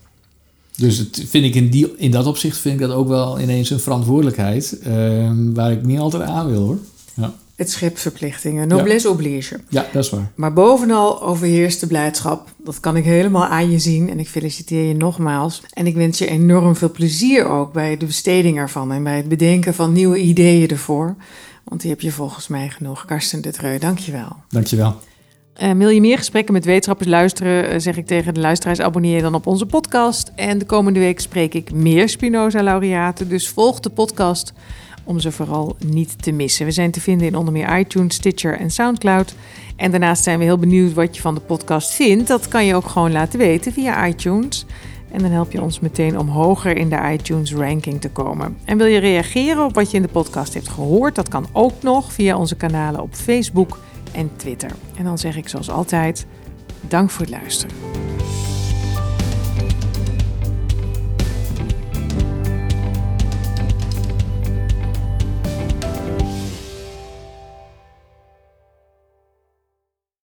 Dus 0.77 0.99
het 0.99 1.25
vind 1.29 1.45
ik 1.45 1.55
in, 1.55 1.71
die, 1.71 1.95
in 1.97 2.11
dat 2.11 2.27
opzicht 2.27 2.59
vind 2.59 2.81
ik 2.81 2.87
dat 2.87 2.97
ook 2.97 3.09
wel 3.09 3.41
ineens 3.41 3.71
een 3.71 3.81
verantwoordelijkheid 3.81 4.79
uh, 4.87 5.31
waar 5.55 5.73
ik 5.73 5.85
niet 5.85 5.99
altijd 5.99 6.23
aan 6.23 6.51
wil 6.51 6.62
hoor. 6.62 6.79
Ja. 7.14 7.35
Het 7.57 7.71
schepverplichtingen, 7.71 8.69
noblesse 8.69 9.09
ja. 9.09 9.14
oblige. 9.14 9.61
Ja, 9.69 9.87
dat 9.93 10.05
is 10.05 10.11
waar. 10.11 10.33
Maar 10.35 10.53
bovenal 10.53 11.23
overheerst 11.23 11.81
de 11.81 11.87
blijdschap. 11.87 12.53
Dat 12.57 12.81
kan 12.81 12.97
ik 12.97 13.05
helemaal 13.05 13.47
aan 13.47 13.71
je 13.71 13.79
zien 13.79 14.11
en 14.11 14.19
ik 14.19 14.29
feliciteer 14.29 14.88
je 14.88 14.95
nogmaals. 14.95 15.62
En 15.73 15.87
ik 15.87 15.95
wens 15.95 16.19
je 16.19 16.27
enorm 16.27 16.77
veel 16.77 16.91
plezier 16.91 17.47
ook 17.47 17.73
bij 17.73 17.97
de 17.97 18.07
besteding 18.07 18.59
ervan 18.59 18.93
en 18.93 19.03
bij 19.03 19.17
het 19.17 19.29
bedenken 19.29 19.75
van 19.75 19.93
nieuwe 19.93 20.19
ideeën 20.19 20.69
ervoor. 20.69 21.17
Want 21.64 21.81
die 21.81 21.91
heb 21.91 22.01
je 22.01 22.12
volgens 22.12 22.49
mij 22.49 22.69
genoeg. 22.69 23.05
Karsten 23.05 23.43
de 23.43 23.53
Treu, 23.53 23.79
dankjewel. 23.79 24.37
Dankjewel. 24.49 24.97
Uh, 25.62 25.71
wil 25.71 25.88
je 25.88 26.01
meer 26.01 26.18
gesprekken 26.18 26.53
met 26.53 26.64
wetenschappers 26.64 27.09
luisteren, 27.09 27.73
uh, 27.73 27.81
zeg 27.81 27.97
ik 27.97 28.07
tegen 28.07 28.35
de 28.35 28.40
luisteraars: 28.40 28.81
abonneer 28.81 29.16
je 29.16 29.23
dan 29.23 29.35
op 29.35 29.47
onze 29.47 29.66
podcast. 29.66 30.33
En 30.35 30.59
de 30.59 30.64
komende 30.64 30.99
week 30.99 31.21
spreek 31.21 31.55
ik 31.55 31.73
meer 31.73 32.09
Spinoza-laureaten. 32.09 33.29
Dus 33.29 33.49
volg 33.49 33.81
de 33.81 33.90
podcast 33.90 34.53
om 35.05 35.21
ze 35.21 35.33
vooral 35.33 35.77
niet 35.85 36.23
te 36.23 36.33
missen. 36.33 36.66
We 36.66 36.73
zijn 36.73 36.90
te 36.90 37.01
vinden 37.01 37.27
in 37.27 37.37
onder 37.37 37.53
meer 37.53 37.79
iTunes, 37.79 38.14
Stitcher 38.14 38.59
en 38.59 38.71
Soundcloud. 38.71 39.35
En 39.77 39.90
daarnaast 39.90 40.23
zijn 40.23 40.38
we 40.38 40.44
heel 40.44 40.59
benieuwd 40.59 40.92
wat 40.92 41.16
je 41.16 41.23
van 41.23 41.35
de 41.35 41.40
podcast 41.40 41.94
vindt. 41.94 42.29
Dat 42.29 42.49
kan 42.49 42.66
je 42.66 42.75
ook 42.75 42.88
gewoon 42.88 43.12
laten 43.12 43.38
weten 43.38 43.73
via 43.73 44.07
iTunes. 44.07 44.66
En 45.11 45.23
dan 45.23 45.31
help 45.31 45.53
je 45.53 45.62
ons 45.62 45.81
meteen 45.81 46.18
om 46.18 46.29
hoger 46.29 46.77
in 46.77 46.88
de 46.88 47.11
iTunes 47.12 47.55
ranking 47.55 48.01
te 48.01 48.11
komen. 48.11 48.57
En 48.64 48.79
wil 48.79 48.87
je 48.87 48.99
reageren 48.99 49.64
op 49.64 49.75
wat 49.75 49.90
je 49.90 49.97
in 49.97 50.03
de 50.03 50.09
podcast 50.09 50.55
hebt 50.55 50.68
gehoord? 50.68 51.14
Dat 51.14 51.29
kan 51.29 51.47
ook 51.53 51.83
nog 51.83 52.12
via 52.12 52.37
onze 52.37 52.57
kanalen 52.57 53.01
op 53.01 53.14
Facebook 53.14 53.79
en 54.12 54.31
Twitter. 54.37 54.71
En 54.97 55.05
dan 55.05 55.18
zeg 55.18 55.37
ik 55.37 55.49
zoals 55.49 55.71
altijd: 55.71 56.27
dank 56.81 57.11
voor 57.11 57.21
het 57.21 57.31
luisteren. 57.31 57.77